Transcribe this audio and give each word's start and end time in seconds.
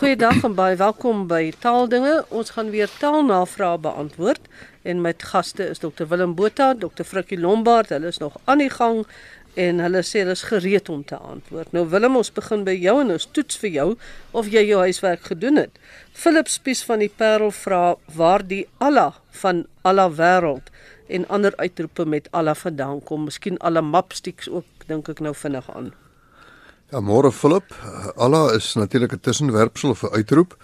Goeiedag 0.00 0.38
en 0.48 0.54
baie 0.56 0.78
welkom 0.80 1.26
by 1.28 1.50
Taaldinge. 1.60 2.22
Ons 2.32 2.54
gaan 2.54 2.70
weer 2.72 2.88
taalnavrae 3.02 3.76
beantwoord 3.84 4.46
en 4.88 5.02
met 5.04 5.26
gaste 5.28 5.66
is 5.74 5.82
Dr 5.82 6.06
Willem 6.08 6.32
Botha, 6.38 6.70
Dr 6.72 7.04
Frikkie 7.04 7.36
Lombard. 7.36 7.92
Hulle 7.92 8.08
is 8.08 8.18
nog 8.22 8.38
aan 8.48 8.64
die 8.64 8.70
gang 8.72 9.02
en 9.60 9.84
hulle 9.84 10.00
sê 10.00 10.22
hulle 10.22 10.38
is 10.38 10.46
gereed 10.48 10.88
om 10.88 11.04
te 11.04 11.20
antwoord. 11.20 11.76
Nou 11.76 11.84
Willem, 11.92 12.16
ons 12.16 12.32
begin 12.32 12.64
by 12.64 12.78
jou 12.80 12.96
en 13.04 13.12
ons 13.12 13.28
toets 13.28 13.60
vir 13.60 13.76
jou 13.76 13.88
of 14.32 14.48
jy 14.48 14.64
jou 14.70 14.80
huiswerk 14.88 15.28
gedoen 15.34 15.66
het. 15.66 15.76
Philip 16.16 16.48
Spies 16.48 16.80
van 16.88 17.04
die 17.04 17.12
Parel 17.12 17.52
vra 17.60 17.84
waar 18.16 18.40
die 18.40 18.64
Allah 18.80 19.20
van 19.44 19.66
Allah 19.84 20.08
wêreld 20.16 20.72
en 21.12 21.28
ander 21.28 21.52
uitroepe 21.60 22.08
met 22.08 22.32
Allah 22.32 22.56
vandaan 22.56 23.04
kom. 23.04 23.28
Miskien 23.28 23.60
Allah 23.60 23.84
mapsticks 23.84 24.48
ook 24.48 24.88
dink 24.88 25.12
ek 25.12 25.20
nou 25.20 25.36
vinnig 25.36 25.68
aan. 25.76 25.92
Ja, 26.90 26.98
môre 26.98 27.30
Philip. 27.30 27.70
Allah 28.16 28.54
is 28.54 28.74
natuurlik 28.74 29.12
'n 29.12 29.20
tussenwerpsel 29.20 29.90
of 29.90 30.02
'n 30.02 30.14
uitroep 30.14 30.56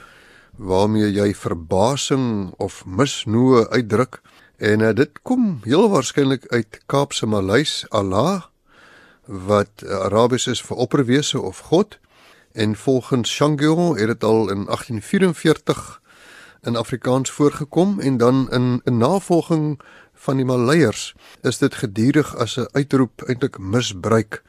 waarmee 0.56 1.12
jy 1.12 1.34
verbasing 1.34 2.54
of 2.56 2.82
misnoë 2.86 3.68
uitdruk 3.70 4.20
en 4.56 4.80
uh, 4.80 4.92
dit 4.92 5.22
kom 5.22 5.60
heel 5.62 5.88
waarskynlik 5.88 6.46
uit 6.46 6.80
Kaapse 6.86 7.26
Maleis 7.26 7.86
Allah 7.90 8.42
wat 9.26 9.84
Arabies 9.86 10.46
is 10.46 10.62
vir 10.62 10.76
opperwese 10.76 11.40
of 11.40 11.58
God 11.58 11.98
en 12.52 12.76
volgens 12.76 13.30
Shangyo 13.30 13.94
het 13.94 14.06
dit 14.06 14.24
al 14.24 14.50
in 14.50 14.64
1844 14.66 16.00
in 16.62 16.76
Afrikaans 16.76 17.30
voorgekom 17.30 18.00
en 18.00 18.16
dan 18.16 18.50
in 18.50 18.82
'n 18.84 18.98
navolging 18.98 19.80
van 20.14 20.36
die 20.36 20.44
Maleiers 20.44 21.14
is 21.42 21.58
dit 21.58 21.74
gedurig 21.74 22.36
as 22.36 22.56
'n 22.56 22.68
uitroep 22.72 23.22
eintlik 23.22 23.58
misbruik. 23.58 24.42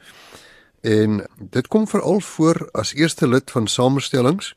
En 0.80 1.26
dit 1.38 1.66
kom 1.68 1.88
veral 1.88 2.20
voor 2.20 2.68
as 2.72 2.94
eerste 2.94 3.28
lid 3.28 3.50
van 3.50 3.66
samestellings 3.66 4.54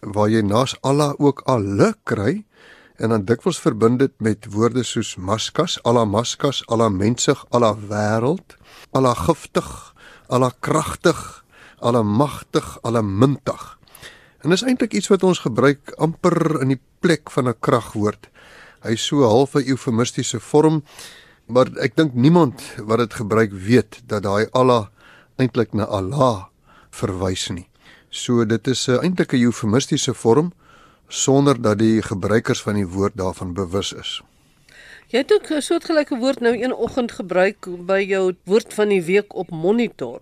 waar 0.00 0.28
jy 0.28 0.42
naas 0.44 0.76
Allah 0.80 1.14
ook 1.18 1.40
alle 1.48 1.94
kry 2.04 2.44
en 2.96 3.12
dan 3.12 3.24
dikwels 3.24 3.60
verbind 3.60 3.98
dit 3.98 4.12
met 4.20 4.46
woorde 4.52 4.82
soos 4.84 5.16
maskas, 5.16 5.76
Allah 5.84 6.06
maskas, 6.08 6.62
Allah 6.66 6.90
mensig, 6.92 7.44
Allah 7.50 7.76
wêreld, 7.88 8.56
Allah 8.92 9.16
giftig, 9.16 9.68
Allah 10.28 10.52
kragtig, 10.60 11.44
Allah 11.78 12.04
magtig, 12.04 12.78
Allah 12.82 13.04
mintig. 13.04 13.76
En 14.40 14.50
dis 14.50 14.64
eintlik 14.64 14.94
iets 14.96 15.10
wat 15.12 15.24
ons 15.26 15.42
gebruik 15.44 15.92
amper 16.00 16.62
in 16.62 16.76
die 16.76 16.80
plek 17.00 17.30
van 17.30 17.48
'n 17.48 17.60
kragwoord. 17.60 18.28
Hy 18.82 18.96
so 18.96 19.22
half 19.22 19.54
'n 19.54 19.68
eufemistiese 19.68 20.40
vorm, 20.40 20.84
maar 21.46 21.66
ek 21.78 21.96
dink 21.96 22.14
niemand 22.14 22.62
wat 22.78 22.98
dit 22.98 23.14
gebruik 23.14 23.52
weet 23.52 24.02
dat 24.06 24.22
daai 24.22 24.46
Allah 24.52 24.88
eintlik 25.36 25.72
na 25.72 25.84
Allah 25.84 26.48
verwys 26.90 27.48
nie. 27.50 27.68
So 28.10 28.44
dit 28.44 28.66
is 28.66 28.88
'n 28.88 28.92
uh, 28.92 29.02
eintlik 29.02 29.32
'n 29.32 29.44
eufemistiese 29.48 30.14
vorm 30.14 30.52
sonder 31.08 31.60
dat 31.60 31.78
die 31.78 32.02
gebruikers 32.02 32.62
van 32.62 32.74
die 32.74 32.86
woord 32.86 33.16
daarvan 33.16 33.52
bewus 33.54 33.92
is. 33.92 34.22
Jy 35.06 35.18
het 35.18 35.32
ook 35.32 35.50
'n 35.50 35.62
soortgelyke 35.62 36.16
woord 36.18 36.40
nou 36.40 36.62
een 36.62 36.74
oggend 36.74 37.12
gebruik 37.12 37.66
by 37.86 38.04
jou 38.08 38.34
woord 38.44 38.74
van 38.74 38.88
die 38.88 39.02
week 39.02 39.34
op 39.34 39.50
monitor 39.50 40.20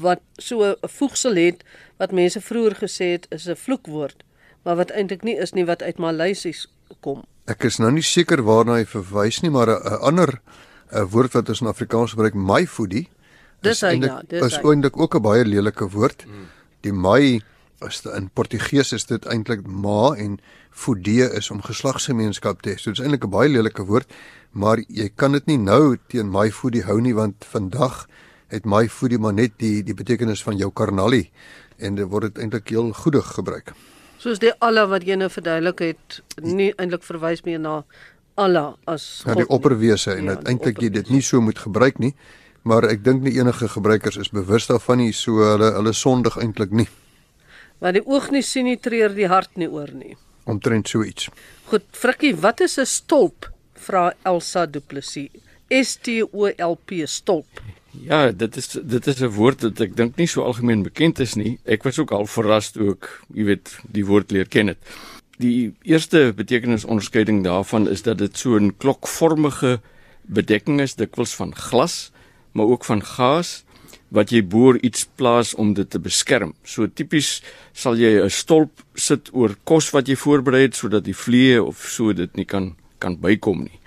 wat 0.00 0.20
so 0.36 0.62
'n 0.62 0.76
voegsel 0.82 1.34
het 1.34 1.64
wat 1.96 2.12
mense 2.12 2.40
vroeër 2.40 2.74
gesê 2.74 3.04
het 3.14 3.26
is 3.30 3.46
'n 3.48 3.56
vloekwoord, 3.56 4.24
maar 4.62 4.76
wat 4.76 4.90
eintlik 4.90 5.22
nie 5.22 5.36
is 5.36 5.52
nie 5.52 5.64
wat 5.64 5.82
uit 5.82 5.98
Maleisies 5.98 6.66
kom. 7.00 7.22
Ek 7.46 7.64
is 7.64 7.78
nou 7.78 7.92
nie 7.92 8.02
seker 8.02 8.42
waarna 8.42 8.72
hy 8.72 8.84
verwys 8.84 9.40
nie, 9.40 9.50
maar 9.50 9.68
'n 9.68 10.00
ander 10.00 10.40
'n 10.92 11.08
woord 11.10 11.32
wat 11.32 11.48
ons 11.48 11.60
in 11.60 11.66
Afrikaans 11.66 12.10
gebruik, 12.10 12.34
my 12.34 12.66
foodie. 12.66 13.08
Dis 13.64 13.82
hy 13.86 13.96
ja, 14.02 14.20
dis. 14.28 14.44
Is 14.44 14.60
eintlik 14.60 14.98
ook 15.00 15.16
'n 15.16 15.22
baie 15.22 15.44
lelike 15.44 15.88
woord. 15.90 16.24
Hmm. 16.28 16.48
Die 16.82 16.92
my 16.92 17.40
is 17.82 18.02
in 18.16 18.30
Portugees 18.32 18.92
is 18.92 19.04
dit 19.04 19.24
eintlik 19.26 19.66
ma 19.66 20.14
en 20.16 20.38
foodie 20.70 21.24
is 21.38 21.50
om 21.50 21.62
geslagsgemeenskap 21.62 22.62
te 22.62 22.70
hê. 22.70 22.78
So 22.78 22.90
dit 22.90 22.98
is 22.98 23.04
eintlik 23.04 23.24
'n 23.24 23.30
baie 23.30 23.48
lelike 23.48 23.84
woord, 23.84 24.06
maar 24.52 24.78
jy 24.88 25.10
kan 25.14 25.32
dit 25.32 25.46
nie 25.46 25.58
nou 25.58 25.96
teen 26.08 26.30
my 26.30 26.50
foodie 26.50 26.84
hou 26.84 27.00
nie 27.00 27.14
want 27.14 27.44
vandag 27.44 28.06
het 28.48 28.64
my 28.64 28.88
foodie 28.88 29.18
maar 29.18 29.34
net 29.34 29.58
die 29.58 29.82
die 29.82 29.94
betekenis 29.94 30.42
van 30.42 30.56
jou 30.56 30.70
karnalie 30.70 31.30
en 31.78 31.94
dit 31.94 32.08
word 32.08 32.34
dit 32.34 32.42
eintlik 32.42 32.68
heel 32.68 32.92
goedig 32.92 33.26
gebruik. 33.34 33.72
Soos 34.18 34.38
die 34.38 34.52
Allah 34.58 34.88
wat 34.88 35.04
jy 35.04 35.16
nou 35.16 35.28
verduidelik 35.28 35.78
het, 35.78 36.20
nie 36.40 36.72
eintlik 36.78 37.02
verwys 37.02 37.42
meer 37.44 37.60
na 37.60 37.82
Allah 38.34 38.74
as 38.90 39.22
God. 39.22 39.34
Ja, 39.34 39.34
die 39.44 39.50
opperwese 39.52 40.14
en 40.14 40.24
ja, 40.24 40.38
eintlik 40.48 40.80
jy 40.82 40.90
dit 40.90 41.10
nie 41.10 41.22
so 41.22 41.40
moet 41.40 41.58
gebruik 41.58 42.00
nie, 42.02 42.14
maar 42.64 42.86
ek 42.88 43.04
dink 43.04 43.22
nie 43.22 43.36
enige 43.38 43.68
gebruikers 43.68 44.16
is 44.16 44.32
bewus 44.32 44.66
daarvan 44.70 45.02
nie, 45.02 45.12
so 45.12 45.44
hulle 45.44 45.70
hulle 45.76 45.92
sondig 45.92 46.36
eintlik 46.40 46.72
nie. 46.72 46.88
Want 47.78 47.98
die 47.98 48.06
oog 48.06 48.30
nie 48.32 48.42
sien 48.42 48.64
nie, 48.64 48.78
treur 48.80 49.12
die 49.14 49.28
hart 49.28 49.56
nie 49.60 49.68
oor 49.68 49.92
nie. 49.92 50.16
Omtrent 50.48 50.88
so 50.88 51.04
iets. 51.04 51.28
Goed, 51.68 51.84
Frikkie, 51.92 52.34
wat 52.36 52.60
is 52.60 52.78
'n 52.78 52.86
stolp? 52.86 53.50
Vra 53.74 54.12
Elsa 54.24 54.66
Du 54.66 54.80
Plessis. 54.80 55.28
S 55.70 55.96
T 55.96 56.22
O 56.22 56.46
L 56.46 56.76
P 56.84 57.06
stolp. 57.06 57.60
Ja, 58.02 58.32
dit 58.32 58.56
is 58.56 58.68
dit 58.82 59.06
is 59.06 59.20
'n 59.20 59.32
woord 59.32 59.62
wat 59.62 59.80
ek 59.80 59.96
dink 59.96 60.16
nie 60.16 60.26
so 60.26 60.42
algemeen 60.42 60.82
bekend 60.82 61.20
is 61.20 61.34
nie. 61.34 61.58
Ek 61.64 61.82
was 61.82 61.98
ook 61.98 62.12
al 62.12 62.26
verras 62.26 62.70
toe 62.70 62.90
ek, 62.90 63.20
jy 63.34 63.44
weet, 63.44 63.78
die 63.92 64.04
woord 64.04 64.30
leer 64.30 64.48
ken 64.48 64.66
het. 64.66 64.78
Die 65.38 65.74
eerste 65.82 66.32
betekenisonderskeiding 66.36 67.44
daarvan 67.44 67.88
is 67.88 68.02
dat 68.02 68.18
dit 68.18 68.36
so 68.36 68.56
'n 68.58 68.76
klokvormige 68.76 69.80
bedekking 70.22 70.80
is, 70.80 70.94
dikwels 70.94 71.34
van 71.34 71.54
glas, 71.54 72.12
maar 72.54 72.70
ook 72.72 72.84
van 72.86 73.02
gaas 73.02 73.64
wat 74.14 74.30
jy 74.30 74.40
boor 74.46 74.78
iets 74.78 75.04
plaas 75.18 75.54
om 75.54 75.74
dit 75.74 75.90
te 75.90 75.98
beskerm. 75.98 76.54
So 76.62 76.86
tipies 76.86 77.42
sal 77.72 77.98
jy 77.98 78.22
'n 78.22 78.30
stolp 78.30 78.82
sit 78.94 79.30
oor 79.34 79.56
kos 79.64 79.90
wat 79.92 80.08
jy 80.08 80.16
voorberei 80.16 80.62
het 80.62 80.76
sodat 80.76 81.04
die 81.04 81.16
vliee 81.16 81.62
of 81.62 81.82
so 81.90 82.12
dit 82.12 82.36
nie 82.36 82.46
kan 82.46 82.76
kan 82.98 83.20
bykom 83.20 83.66
nie 83.68 83.80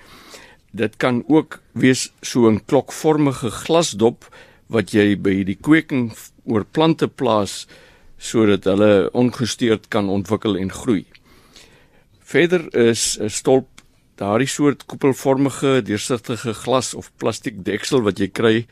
dit 0.78 0.98
kan 0.98 1.24
ook 1.28 1.62
wees 1.72 2.12
so 2.22 2.50
'n 2.50 2.62
klokvormige 2.66 3.50
glasdop 3.50 4.26
wat 4.68 4.92
jy 4.92 5.16
by 5.16 5.44
die 5.44 5.58
kweking 5.62 6.14
oor 6.46 6.66
plante 6.66 7.08
plaas 7.08 7.68
sodat 8.18 8.64
hulle 8.64 9.10
ongestoord 9.14 9.88
kan 9.88 10.10
ontwikkel 10.10 10.58
en 10.58 10.72
groei. 10.72 11.06
Verder 12.20 12.76
is 12.76 13.18
'n 13.20 13.30
stolp 13.30 13.68
daardie 14.18 14.50
soort 14.50 14.86
koepelvormige 14.86 15.82
deursigtige 15.86 16.54
glas 16.54 16.94
of 16.94 17.12
plastiek 17.22 17.64
deksel 17.66 18.02
wat 18.02 18.20
jy 18.20 18.28
kry 18.28 18.66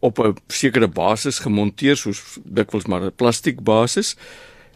op 0.00 0.18
'n 0.18 0.36
sekere 0.48 0.88
basis 0.88 1.38
gemonteer 1.38 1.96
soos 1.96 2.38
dikwels 2.44 2.86
maar 2.86 3.02
'n 3.02 3.16
plastiek 3.16 3.62
basis 3.62 4.16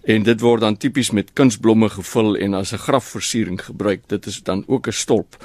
en 0.07 0.23
dit 0.23 0.41
word 0.41 0.61
dan 0.61 0.77
tipies 0.77 1.11
met 1.11 1.33
kunsblomme 1.33 1.89
gevul 1.89 2.37
en 2.37 2.55
as 2.55 2.73
'n 2.73 2.79
grafversiering 2.79 3.61
gebruik. 3.65 4.09
Dit 4.09 4.27
is 4.27 4.43
dan 4.43 4.65
ook 4.67 4.87
'n 4.87 4.93
stolp 4.93 5.37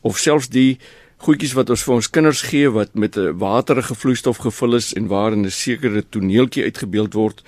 of 0.00 0.18
selfs 0.18 0.48
die 0.48 0.78
goedjies 1.16 1.52
wat 1.52 1.70
ons 1.70 1.82
vir 1.82 1.94
ons 1.94 2.10
kinders 2.10 2.42
gee 2.42 2.70
wat 2.70 2.94
met 2.94 3.16
'n 3.16 3.38
waterige 3.38 3.94
vloeistof 3.94 4.36
gevul 4.36 4.74
is 4.74 4.94
en 4.94 5.06
waarin 5.06 5.44
'n 5.46 5.50
sekere 5.50 6.04
toneeltjie 6.08 6.64
uitgebeeld 6.64 7.12
word 7.14 7.42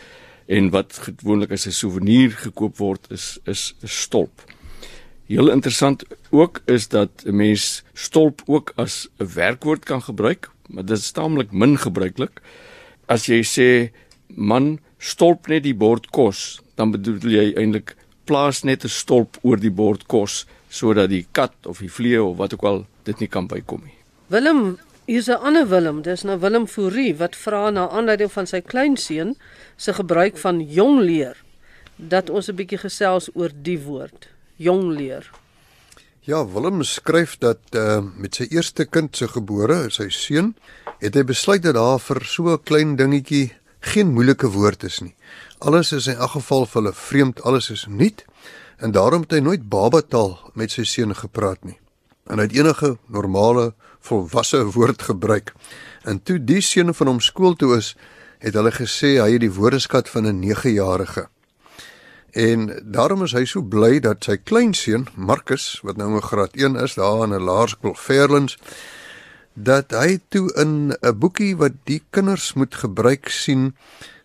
en 0.47 0.71
wat 0.71 0.99
gewoonlik 0.99 1.53
as 1.53 1.67
'n 1.67 1.73
souvenir 1.73 2.31
gekoop 2.31 2.77
word 2.77 3.07
is 3.11 3.39
is 3.45 3.75
'n 3.83 3.89
stolp. 3.89 4.45
Heel 5.27 5.51
interessant 5.51 6.05
ook 6.31 6.61
is 6.71 6.89
dat 6.89 7.11
'n 7.25 7.37
mens 7.37 7.83
stolp 7.93 8.43
ook 8.47 8.73
as 8.77 9.09
'n 9.19 9.33
werkwoord 9.35 9.85
kan 9.85 10.03
gebruik, 10.03 10.51
maar 10.69 10.85
dit 10.85 10.99
is 10.99 11.11
taamlik 11.11 11.53
min 11.53 11.79
gebruiklik. 11.79 12.41
As 13.07 13.27
jy 13.27 13.43
sê 13.43 13.91
man 14.27 14.79
stolp 14.99 15.47
net 15.47 15.63
die 15.63 15.75
bord 15.75 16.11
kos, 16.11 16.63
dan 16.75 16.91
bedoel 16.91 17.31
jy 17.31 17.53
eintlik 17.57 17.97
plaas 18.25 18.63
net 18.63 18.85
'n 18.85 18.89
stolp 18.89 19.39
oor 19.43 19.57
die 19.57 19.71
bord 19.71 20.07
kos 20.07 20.47
sodat 20.69 21.09
die 21.09 21.27
kat 21.33 21.55
of 21.67 21.79
die 21.79 21.91
vlee 21.91 22.23
of 22.23 22.37
wat 22.37 22.55
ook 22.55 22.65
al 22.65 22.87
dit 23.03 23.19
nie 23.19 23.29
kan 23.29 23.47
bykom 23.47 23.81
nie. 23.85 23.95
Willem, 24.27 24.79
hier's 25.07 25.29
'n 25.29 25.43
ander 25.43 25.69
Willem, 25.69 26.03
dis 26.03 26.23
nou 26.23 26.39
Willem 26.39 26.67
Fourie 26.67 27.15
wat 27.17 27.37
vra 27.37 27.71
na 27.71 27.89
aanleiding 27.89 28.33
van 28.33 28.47
sy 28.47 28.61
kleinseun 28.61 29.37
se 29.77 29.93
gebruik 29.93 30.37
van 30.39 30.61
jong 30.61 31.01
leer 31.01 31.37
dat 31.97 32.31
ons 32.31 32.49
'n 32.49 32.55
bietjie 32.55 32.79
gesels 32.79 33.31
oor 33.35 33.51
die 33.63 33.79
woord, 33.79 34.29
jong 34.57 34.91
leer. 34.97 35.31
Ja, 36.27 36.47
Willem 36.47 36.83
skryf 36.83 37.37
dat 37.39 37.61
uh, 37.71 38.01
met 38.17 38.35
sy 38.35 38.49
eerste 38.51 38.85
kind 38.85 39.17
se 39.17 39.29
gebore, 39.31 39.85
sy 39.95 40.09
seun, 40.11 40.57
het 40.99 41.15
hy 41.15 41.23
besluit 41.29 41.63
dat 41.63 41.77
daar 41.79 42.01
vir 42.03 42.25
so 42.27 42.51
'n 42.51 42.63
klein 42.67 42.97
dingetjie 42.97 43.53
geen 43.81 44.11
moeilike 44.11 44.49
woord 44.51 44.83
is 44.83 45.01
nie. 45.01 45.15
Alles 45.59 45.93
is 45.93 46.07
in 46.07 46.17
elk 46.17 46.35
geval 46.35 46.67
vir 46.67 46.83
hulle 46.83 46.93
vreemd, 46.93 47.43
alles 47.43 47.71
is 47.71 47.87
nuut 47.87 48.25
en 48.79 48.93
daarom 48.93 49.23
het 49.23 49.33
hy 49.33 49.41
nooit 49.41 49.69
babataal 49.69 50.51
met 50.55 50.71
sy 50.71 50.85
seun 50.85 51.15
gepraat 51.15 51.65
nie. 51.65 51.79
En 52.27 52.39
hy 52.39 52.49
het 52.49 52.57
enige 52.57 52.99
normale 53.07 53.75
volwasse 54.01 54.65
woord 54.65 55.03
gebruik. 55.03 55.55
En 56.05 56.23
toe 56.23 56.39
die 56.39 56.61
seun 56.61 56.95
van 56.95 57.07
hom 57.07 57.21
skool 57.21 57.55
toe 57.55 57.77
is, 57.77 57.95
het 58.39 58.55
hulle 58.55 58.73
gesê 58.75 59.17
hy 59.23 59.33
het 59.37 59.41
die 59.41 59.53
woordeskat 59.53 60.09
van 60.09 60.27
'n 60.27 60.43
9-jarige. 60.43 61.29
En 62.37 62.83
daarom 62.85 63.23
is 63.25 63.33
hy 63.33 63.47
so 63.49 63.65
bly 63.65 63.97
dat 64.05 64.27
sy 64.27 64.35
kleinseun, 64.37 65.07
Marcus, 65.17 65.79
wat 65.81 65.97
nou 65.97 66.11
in 66.19 66.25
graad 66.25 66.53
1 66.53 66.75
is 66.85 66.95
daar 66.99 67.23
in 67.25 67.33
'n 67.33 67.47
laerskool 67.49 67.95
Fairlands, 67.97 68.59
dat 69.55 69.91
hy 69.97 70.21
toe 70.29 70.53
in 70.61 70.93
'n 71.01 71.19
boekie 71.19 71.57
wat 71.57 71.73
die 71.85 72.03
kinders 72.11 72.53
moet 72.53 72.75
gebruik 72.75 73.29
sien 73.29 73.75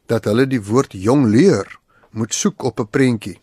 dat 0.05 0.25
hulle 0.25 0.47
die 0.47 0.59
woord 0.61 0.91
jong 0.91 1.25
leer 1.31 1.79
moet 2.11 2.33
soek 2.33 2.63
op 2.63 2.79
'n 2.79 2.89
prentjie. 2.89 3.39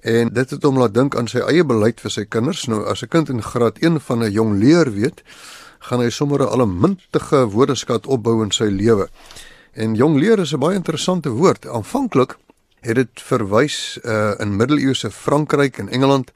En 0.00 0.32
dit 0.32 0.50
het 0.50 0.62
hom 0.62 0.78
laat 0.78 0.94
dink 0.94 1.16
aan 1.16 1.28
sy 1.28 1.38
eie 1.38 1.64
beleid 1.64 2.00
vir 2.00 2.10
sy 2.10 2.24
kinders. 2.24 2.66
Nou 2.66 2.84
as 2.84 3.02
'n 3.02 3.08
kind 3.08 3.28
in 3.28 3.42
graad 3.42 3.78
1 3.82 4.00
van 4.00 4.22
'n 4.22 4.32
jong 4.32 4.58
leer 4.58 4.92
weet, 4.92 5.22
gaan 5.78 6.00
hy 6.00 6.10
sommer 6.10 6.40
'n 6.40 6.48
allemintige 6.48 7.46
woordeskat 7.48 8.06
opbou 8.06 8.42
in 8.42 8.50
sy 8.50 8.64
lewe. 8.64 9.08
En 9.72 9.94
jong 9.94 10.18
leer 10.18 10.38
is 10.38 10.52
'n 10.52 10.58
baie 10.58 10.74
interessante 10.74 11.28
woord. 11.28 11.66
Aanvanklik 11.66 12.36
het 12.86 12.94
dit 12.94 13.22
verwys 13.28 13.98
uh, 14.04 14.34
in 14.38 14.54
middeleeuse 14.56 15.10
Frankryk 15.10 15.78
en 15.82 15.88
Engeland 15.88 16.32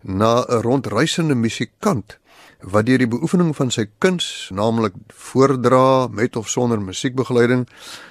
na 0.00 0.44
'n 0.48 0.62
rondreisende 0.64 1.34
musikant 1.34 2.18
wat 2.60 2.86
deur 2.86 2.98
die 2.98 3.08
beoefening 3.08 3.56
van 3.56 3.70
sy 3.70 3.86
kuns, 3.98 4.50
naamlik 4.52 4.94
voordra 5.08 6.08
met 6.08 6.36
of 6.36 6.48
sonder 6.48 6.80
musiekbegeleiding 6.80 7.68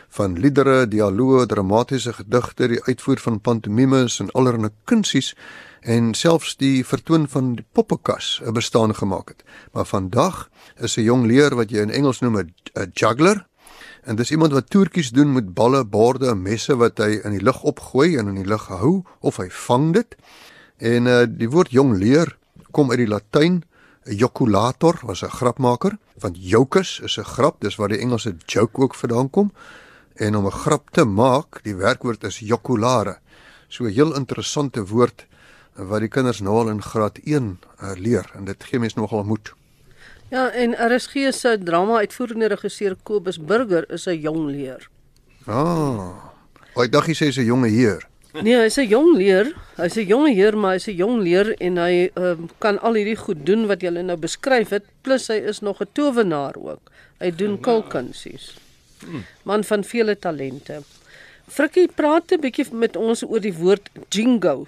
van 0.10 0.40
liedere, 0.40 0.88
dialoë, 0.88 1.46
dramatiese 1.46 2.14
gedigte, 2.14 2.68
die 2.68 2.84
uitvoer 2.88 3.22
van 3.22 3.42
pantomimes 3.42 4.20
en 4.20 4.32
allerlei 4.32 4.72
kunsies 4.90 5.36
en 5.82 6.14
selfs 6.14 6.56
die 6.58 6.86
vertoon 6.86 7.28
van 7.28 7.56
die 7.56 7.66
poppekas 7.72 8.42
'n 8.46 8.54
bestaan 8.54 8.96
gemaak 8.96 9.28
het. 9.28 9.44
Maar 9.74 9.86
vandag 9.86 10.50
is 10.78 10.98
'n 10.98 11.04
jong 11.04 11.26
leer 11.26 11.56
wat 11.56 11.70
jy 11.70 11.82
in 11.82 11.92
Engels 11.92 12.20
noem 12.20 12.38
'n 12.38 12.54
juggler 12.94 13.49
en 14.04 14.16
dis 14.16 14.32
iemand 14.32 14.54
wat 14.54 14.70
toertjies 14.70 15.12
doen 15.12 15.34
met 15.34 15.54
balle, 15.54 15.86
borde 15.86 16.30
en 16.30 16.42
messe 16.42 16.76
wat 16.76 16.98
hy 16.98 17.20
in 17.24 17.32
die 17.32 17.44
lug 17.44 17.64
opgooi 17.64 18.18
en 18.18 18.28
in 18.28 18.36
die 18.36 18.48
lug 18.48 18.68
hou 18.68 19.04
of 19.20 19.38
hy 19.38 19.50
vang 19.50 19.94
dit. 19.94 20.16
En 20.78 21.08
uh, 21.08 21.24
die 21.28 21.50
woord 21.50 21.72
jong 21.72 21.98
leer 21.98 22.38
kom 22.72 22.92
uit 22.92 23.04
die 23.04 23.10
Latyn 23.10 23.64
joculator 24.10 25.00
was 25.04 25.24
'n 25.24 25.30
grapmaker, 25.30 25.98
want 26.20 26.38
jocus 26.40 27.00
is 27.00 27.18
'n 27.18 27.24
grap, 27.24 27.62
dis 27.62 27.76
waar 27.76 27.90
die 27.90 28.00
Engelse 28.00 28.36
joke 28.46 28.82
ook 28.82 28.96
vandaan 28.96 29.30
kom. 29.30 29.52
En 30.16 30.36
om 30.36 30.46
'n 30.46 30.52
grap 30.52 30.90
te 30.90 31.06
maak, 31.06 31.60
die 31.64 31.76
werkwoord 31.76 32.24
is 32.24 32.40
joculare. 32.40 33.20
So 33.68 33.84
'n 33.84 33.94
heel 33.94 34.16
interessante 34.16 34.86
woord 34.86 35.26
wat 35.74 36.00
die 36.00 36.10
kinders 36.10 36.40
nou 36.40 36.56
al 36.56 36.70
in 36.70 36.82
graad 36.82 37.18
1 37.24 37.60
uh, 37.82 37.92
eh, 37.92 37.98
leer 37.98 38.32
en 38.36 38.46
dit 38.46 38.64
gee 38.64 38.80
mens 38.80 38.94
nogal 38.94 39.24
moed. 39.24 39.54
Ja, 40.30 40.52
en 40.52 40.76
RSG 40.78 41.32
se 41.34 41.58
drama 41.64 41.98
uitvoerende 41.98 42.48
regisseur 42.48 42.96
Kobus 43.04 43.40
Burger 43.40 43.86
is 43.92 44.06
'n 44.06 44.20
jong 44.22 44.50
leer. 44.50 44.90
Ah. 45.46 46.30
Ek 46.78 46.92
dink 46.92 47.06
hy 47.06 47.14
sê 47.14 47.26
hy's 47.26 47.38
'n 47.38 47.46
jonge 47.46 47.70
heer. 47.70 48.06
Nee, 48.34 48.56
hy's 48.62 48.78
'n 48.78 48.88
jong 48.88 49.18
leer. 49.18 49.56
Hy's 49.78 49.98
'n 49.98 50.06
jong 50.06 50.28
heer, 50.28 50.58
maar 50.58 50.74
hy's 50.74 50.88
'n 50.88 50.96
jong 50.96 51.22
leer 51.22 51.56
en 51.60 51.78
hy 51.78 52.12
uh, 52.16 52.36
kan 52.60 52.80
al 52.80 52.94
hierdie 52.94 53.18
goed 53.18 53.46
doen 53.46 53.66
wat 53.68 53.82
jy 53.82 53.90
nou 53.90 54.18
beskryf 54.18 54.70
het, 54.70 54.86
plus 55.02 55.28
hy 55.28 55.42
is 55.50 55.62
nog 55.62 55.82
'n 55.82 55.90
towenaar 55.94 56.56
ook. 56.56 56.92
Hy 57.20 57.32
doen 57.32 57.60
kulkunsies. 57.60 58.56
Man 59.44 59.64
van 59.64 59.84
vele 59.84 60.20
talente. 60.20 60.84
Frikkie 61.48 61.88
praat 61.88 62.32
'n 62.32 62.42
bietjie 62.42 62.68
met 62.72 62.96
ons 62.96 63.24
oor 63.24 63.42
die 63.42 63.54
woord 63.54 63.90
jingo 64.10 64.68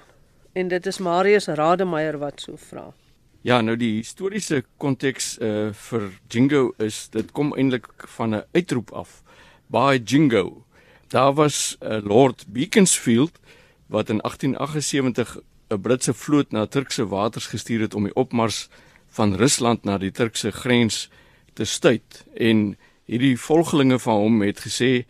en 0.54 0.68
dit 0.68 0.86
is 0.86 0.98
Marius 0.98 1.48
Rademeier 1.48 2.18
wat 2.18 2.42
so 2.42 2.58
vra. 2.58 2.92
Ja, 3.42 3.58
nou 3.66 3.74
die 3.74 3.96
historiese 3.96 4.60
konteks 4.78 5.32
uh 5.42 5.72
vir 5.88 6.04
jingo 6.30 6.76
is 6.78 7.08
dit 7.10 7.32
kom 7.34 7.56
eintlik 7.58 7.88
van 8.16 8.36
'n 8.36 8.44
uitroep 8.54 8.92
af. 8.94 9.24
By 9.68 9.98
jingo. 10.06 10.64
Daar 11.08 11.34
was 11.34 11.78
'n 11.80 11.86
uh, 11.86 11.98
eh, 11.98 12.04
Lord 12.06 12.46
Beaconsfield 12.48 13.40
wat 13.88 14.10
in 14.10 14.22
1878 14.22 15.42
'n 15.70 15.82
Britse 15.82 16.14
vloot 16.14 16.52
na 16.52 16.66
Turkse 16.66 17.08
waters 17.08 17.48
gestuur 17.48 17.82
het 17.82 17.94
om 17.94 18.04
die 18.04 18.16
opmars 18.16 18.70
van 19.10 19.36
Rusland 19.36 19.84
na 19.84 19.98
die 19.98 20.12
Turkse 20.12 20.52
grens 20.52 21.10
te 21.54 21.66
stuit 21.66 22.26
en 22.34 22.78
hierdie 23.06 23.40
volgelinge 23.40 24.00
van 24.00 24.16
hom 24.16 24.42
het 24.42 24.60
gesê 24.60 25.06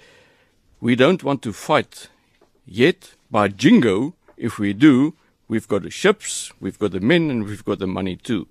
we 0.79 0.95
don't 0.95 1.21
want 1.21 1.41
to 1.41 1.51
fight 1.51 2.11
yet 2.63 3.17
by 3.27 3.51
jingo 3.57 4.15
if 4.37 4.57
we 4.57 4.77
do 4.77 5.13
we've 5.51 5.67
got 5.67 5.83
the 5.83 5.91
ships 5.91 6.53
we've 6.59 6.79
got 6.79 6.91
the 6.91 7.03
men 7.03 7.29
and 7.29 7.43
we've 7.47 7.65
got 7.65 7.79
the 7.79 7.87
money 7.87 8.15
too. 8.15 8.47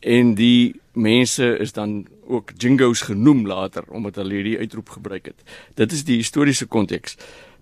En 0.00 0.34
die 0.38 0.80
mense 0.94 1.58
is 1.58 1.72
dan 1.74 2.06
ook 2.26 2.52
jingos 2.56 3.02
genoem 3.08 3.46
later 3.46 3.82
omdat 3.90 4.20
hulle 4.20 4.38
hierdie 4.38 4.58
uitroep 4.58 4.94
gebruik 4.94 5.32
het. 5.32 5.42
Dit 5.74 5.92
is 5.92 6.04
die 6.06 6.20
historiese 6.22 6.66
konteks. 6.66 7.16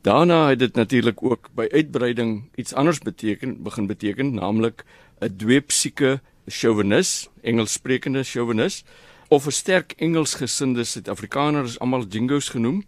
Daarna 0.05 0.49
het 0.52 0.58
dit 0.58 0.75
natuurlik 0.75 1.23
ook 1.23 1.49
by 1.56 1.67
uitbreiding 1.73 2.50
iets 2.55 2.75
anders 2.75 3.00
beteken 3.00 3.62
begin 3.62 3.87
beteken, 3.87 4.34
naamlik 4.34 4.84
'n 5.20 5.37
dweepsieke 5.37 6.20
chauvinis, 6.46 7.28
Engelssprekende 7.43 8.23
chauvinis 8.23 8.84
of 9.28 9.46
'n 9.46 9.50
sterk 9.50 9.94
Engelsgesinde 9.96 10.84
Suid-Afrikaner 10.84 11.64
is 11.64 11.78
almal 11.78 12.05
jingos 12.08 12.49
genoem. 12.49 12.84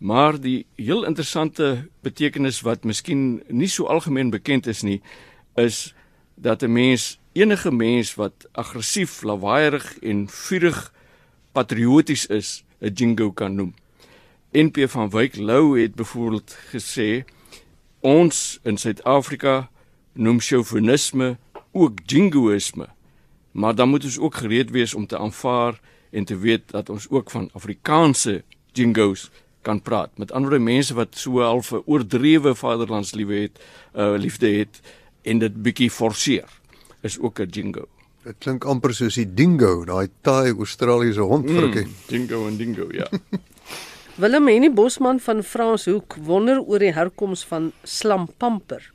Maar 0.00 0.40
die 0.40 0.66
heel 0.80 1.04
interessante 1.04 1.88
betekenis 2.00 2.62
wat 2.64 2.86
miskien 2.88 3.42
nie 3.48 3.68
so 3.68 3.84
algemeen 3.84 4.30
bekend 4.32 4.66
is 4.66 4.80
nie, 4.82 5.02
is 5.60 5.94
dat 6.34 6.62
'n 6.62 6.72
mens 6.72 7.18
enige 7.32 7.70
mens 7.70 8.14
wat 8.14 8.48
aggressief, 8.52 9.22
lawaaierig 9.22 9.98
en 9.98 10.28
vurig 10.28 10.92
patrioties 11.52 12.26
is, 12.26 12.64
'n 12.80 12.92
jingo 12.94 13.32
kan 13.32 13.54
noem. 13.54 13.74
NP 14.52 14.88
van 14.88 15.10
Wyk 15.10 15.36
Lou 15.36 15.80
het 15.80 15.94
byvoorbeeld 15.94 16.56
gesê 16.72 17.24
ons 18.00 18.58
in 18.62 18.76
Suid-Afrika 18.76 19.70
noem 20.12 20.40
chauvinisme 20.40 21.38
ook 21.72 21.98
jingoïsme. 22.06 22.88
Maar 23.50 23.74
dan 23.74 23.88
moet 23.88 24.04
ons 24.04 24.18
ook 24.18 24.34
gereed 24.34 24.70
wees 24.70 24.94
om 24.94 25.06
te 25.06 25.18
aanvaar 25.18 25.80
en 26.10 26.24
te 26.24 26.38
weet 26.38 26.70
dat 26.70 26.88
ons 26.88 27.08
ook 27.08 27.30
van 27.30 27.50
Afrikaanse 27.52 28.44
jingos 28.72 29.30
kan 29.62 29.80
praat. 29.82 30.10
Met 30.18 30.32
ander 30.32 30.50
woorde 30.50 30.64
mense 30.64 30.94
wat 30.94 31.16
so 31.16 31.40
half 31.40 31.72
'n 31.72 31.82
oordrewe 31.86 32.54
vaderlandsliefde 32.54 33.40
het, 33.40 33.60
uh 33.94 34.14
liefde 34.16 34.48
het 34.48 34.80
en 35.22 35.38
dit 35.38 35.62
bietjie 35.62 35.90
forceer 35.90 36.48
is 37.02 37.18
ook 37.18 37.40
'n 37.40 37.48
jingo. 37.50 37.88
Dit 38.24 38.36
klink 38.38 38.64
amper 38.64 38.94
soos 38.94 39.14
die 39.14 39.34
dingo, 39.34 39.84
daai 39.84 40.08
taai 40.20 40.52
Australiese 40.52 41.20
hond 41.20 41.48
mm, 41.48 41.56
frikkie. 41.56 41.86
Dingo 42.06 42.46
en 42.46 42.56
dingo, 42.56 42.86
ja. 42.92 43.08
Willem 44.20 44.48
Henny 44.48 44.68
Bosman 44.72 45.20
van 45.20 45.42
Franshoek 45.42 46.16
wonder 46.26 46.60
oor 46.60 46.78
die 46.78 46.92
herkoms 46.92 47.44
van 47.48 47.72
slampamper 47.82 48.92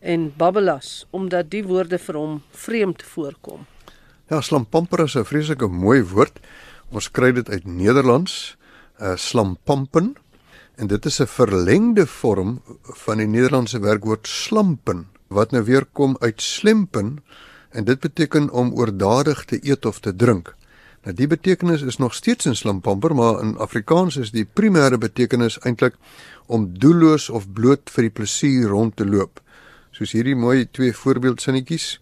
en 0.00 0.32
babbelas 0.36 1.06
omdat 1.10 1.52
die 1.52 1.62
woorde 1.62 1.98
vir 1.98 2.18
hom 2.18 2.42
vreemd 2.50 3.02
voorkom. 3.02 3.62
Ja, 4.30 4.40
slampamper 4.40 5.04
is 5.04 5.14
'n 5.14 5.24
vreeslike 5.24 5.66
mooi 5.68 6.02
woord. 6.02 6.40
Ons 6.90 7.10
kry 7.10 7.32
dit 7.32 7.48
uit 7.48 7.64
Nederlands, 7.64 8.56
uh, 9.00 9.16
slampampen 9.16 10.14
en 10.74 10.86
dit 10.86 11.06
is 11.06 11.20
'n 11.20 11.26
verlengde 11.26 12.06
vorm 12.06 12.62
van 12.82 13.16
die 13.18 13.26
Nederlandse 13.26 13.78
werkwoord 13.78 14.26
slampen 14.26 15.06
wat 15.28 15.50
nou 15.50 15.64
weer 15.64 15.84
kom 15.84 16.16
uit 16.20 16.42
slempen 16.42 17.22
en 17.70 17.84
dit 17.84 18.00
beteken 18.00 18.50
om 18.50 18.74
oordadig 18.74 19.44
te 19.44 19.58
eet 19.62 19.86
of 19.86 20.00
te 20.00 20.16
drink. 20.16 20.54
Nou 21.04 21.14
die 21.16 21.26
betekenis 21.26 21.82
is 21.82 21.96
nog 21.96 22.14
steeds 22.14 22.46
in 22.46 22.56
slampamper, 22.56 23.14
maar 23.14 23.42
in 23.42 23.56
Afrikaans 23.58 24.16
is 24.16 24.30
die 24.30 24.46
primêre 24.46 24.98
betekenis 24.98 25.58
eintlik 25.60 25.98
om 26.46 26.70
doelloos 26.78 27.28
of 27.30 27.50
bloot 27.52 27.90
vir 27.90 28.08
die 28.08 28.14
plesier 28.20 28.68
rond 28.72 28.96
te 28.96 29.06
loop. 29.06 29.40
Soos 29.92 30.14
hierdie 30.16 30.36
mooi 30.36 30.64
twee 30.70 30.92
voorbeeldsinnetjies. 30.96 31.98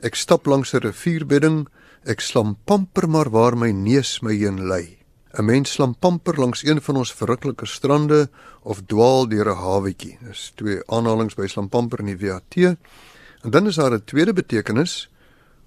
Ek 0.00 0.14
stap 0.14 0.46
langs 0.46 0.74
'n 0.74 0.86
rivierbedding, 0.86 1.66
ek 2.04 2.20
slampamper 2.20 3.08
maar 3.08 3.30
waar 3.30 3.56
my 3.56 3.70
neus 3.70 4.22
my 4.22 4.34
heen 4.34 4.68
lei. 4.68 5.03
'n 5.34 5.44
Mens 5.44 5.72
slampamper 5.72 6.38
langs 6.38 6.62
een 6.64 6.80
van 6.82 6.96
ons 6.96 7.12
verruklike 7.12 7.66
strande 7.66 8.30
of 8.62 8.82
dwaal 8.86 9.28
deur 9.28 9.50
'n 9.50 9.58
hawetjie. 9.58 10.18
Dis 10.22 10.52
twee 10.54 10.78
aanhalings 10.86 11.34
by 11.34 11.46
slampamper 11.46 11.98
in 11.98 12.16
die 12.16 12.26
WAT. 12.26 12.76
En 13.42 13.50
dan 13.50 13.66
is 13.66 13.74
daar 13.74 13.94
'n 13.94 14.04
tweede 14.04 14.32
betekenis 14.32 15.10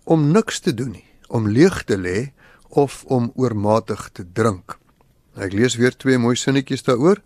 om 0.04 0.32
niks 0.32 0.60
te 0.60 0.74
doen 0.74 0.92
nie, 0.92 1.10
om 1.28 1.48
leeg 1.48 1.84
te 1.84 1.98
lê 1.98 2.32
of 2.70 3.04
om 3.08 3.32
oormatig 3.36 4.10
te 4.14 4.26
drink. 4.34 4.78
Ek 5.36 5.54
lees 5.54 5.76
weer 5.76 5.96
twee 5.96 6.18
mooi 6.18 6.36
sinnetjies 6.36 6.84
daaroor. 6.84 7.22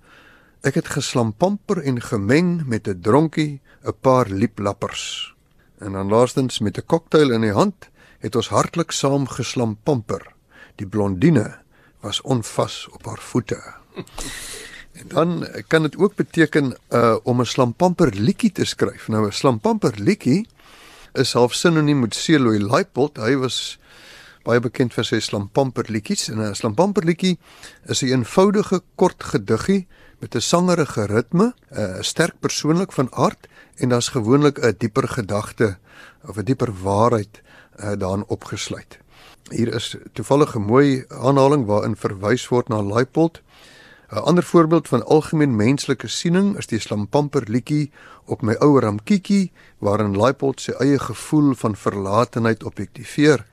Ek 0.62 0.74
het 0.74 0.88
geslampamper 0.88 1.82
en 1.84 2.02
gemeng 2.02 2.66
met 2.66 2.88
'n 2.88 3.02
dronkie, 3.02 3.62
'n 3.86 3.94
paar 4.02 4.30
lieplappers. 4.30 5.36
En 5.80 5.92
dan 5.92 6.10
laastens 6.10 6.60
met 6.60 6.78
'n 6.78 6.86
koktail 6.86 7.32
in 7.32 7.42
die 7.42 7.54
hand 7.54 7.90
het 8.20 8.36
ons 8.36 8.50
hartlik 8.50 8.92
saam 8.92 9.28
geslampamper. 9.28 10.34
Die 10.76 10.88
blondine 10.88 11.62
was 12.02 12.22
onvas 12.22 12.88
op 12.92 13.06
haar 13.06 13.20
voete. 13.20 13.74
En 14.92 15.08
dan 15.08 15.48
kan 15.68 15.82
dit 15.82 15.98
ook 15.98 16.16
beteken 16.16 16.78
uh 16.90 17.18
om 17.24 17.40
'n 17.42 17.46
slampamper 17.46 18.14
liedjie 18.14 18.52
te 18.52 18.66
skryf. 18.66 19.08
Nou 19.08 19.28
'n 19.28 19.32
slampamper 19.32 19.94
liedjie 19.96 20.48
is 21.14 21.34
half 21.34 21.54
sinoniem 21.54 22.00
met 22.00 22.16
Celoy 22.16 22.58
Leipold. 22.58 23.18
Hy 23.18 23.36
was 23.36 23.80
baie 24.44 24.60
bekend 24.60 24.94
vir 24.94 25.06
sy 25.06 25.20
slampamper 25.20 25.86
liedjies 25.90 26.30
en 26.30 26.42
'n 26.42 26.56
slampamper 26.56 27.06
liedjie 27.06 27.40
is 27.86 28.02
'n 28.02 28.08
eenvoudige 28.08 28.82
kort 28.96 29.24
gediggie 29.24 29.88
met 30.20 30.36
'n 30.36 30.42
sangerige 30.42 31.06
ritme, 31.06 31.54
'n 31.72 32.04
sterk 32.04 32.40
persoonlik 32.40 32.92
van 32.92 33.14
aard 33.14 33.48
en 33.76 33.90
daar's 33.90 34.08
gewoonlik 34.10 34.58
'n 34.58 34.76
dieper 34.78 35.08
gedagte 35.08 35.78
of 36.28 36.38
'n 36.38 36.44
dieper 36.44 36.74
waarheid 36.82 37.42
uh, 37.80 37.92
daarin 37.98 38.26
opgesluit. 38.28 39.01
Hier 39.52 39.74
is 39.76 39.98
toevallig 40.14 40.56
'n 40.56 40.64
mooi 40.64 41.04
aanhaling 41.08 41.66
waarin 41.66 41.96
verwys 41.96 42.48
word 42.48 42.68
na 42.70 42.82
Leipold. 42.82 43.42
'n 44.12 44.18
Ander 44.18 44.44
voorbeeld 44.44 44.88
van 44.88 45.06
algemeen 45.06 45.56
menslike 45.56 46.08
siening 46.08 46.58
is 46.58 46.68
die 46.68 46.80
Slampamper 46.80 47.44
liedjie 47.48 47.92
op 48.26 48.42
my 48.42 48.56
ou 48.60 48.80
Ramkiki 48.80 49.52
waarin 49.80 50.18
Laipot 50.18 50.62
sy 50.62 50.72
eie 50.72 51.00
gevoel 51.00 51.54
van 51.56 51.76
verlatenheid 51.76 52.64
objektiveer. 52.64 53.46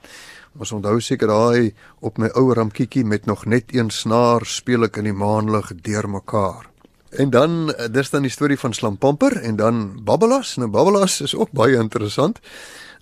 Ons 0.58 0.72
onthou 0.72 1.00
seker 1.00 1.26
daai 1.26 1.74
op 2.00 2.18
my 2.18 2.28
ou 2.34 2.52
Ramkiki 2.54 3.04
met 3.04 3.26
nog 3.26 3.44
net 3.44 3.74
een 3.74 3.90
snaar 3.90 4.46
speel 4.46 4.84
ek 4.84 4.96
in 4.96 5.04
die 5.04 5.12
maanlig 5.12 5.72
deurmekaar. 5.82 6.70
En 7.10 7.30
dan 7.30 7.74
eh, 7.74 7.88
dis 7.90 8.10
dan 8.10 8.22
die 8.22 8.30
storie 8.30 8.58
van 8.58 8.74
Slampamper 8.74 9.36
en 9.36 9.56
dan 9.56 10.00
Babbelas. 10.04 10.56
Nou 10.56 10.70
Babbelas 10.70 11.20
is 11.20 11.34
ook 11.34 11.50
baie 11.50 11.76
interessant. 11.76 12.38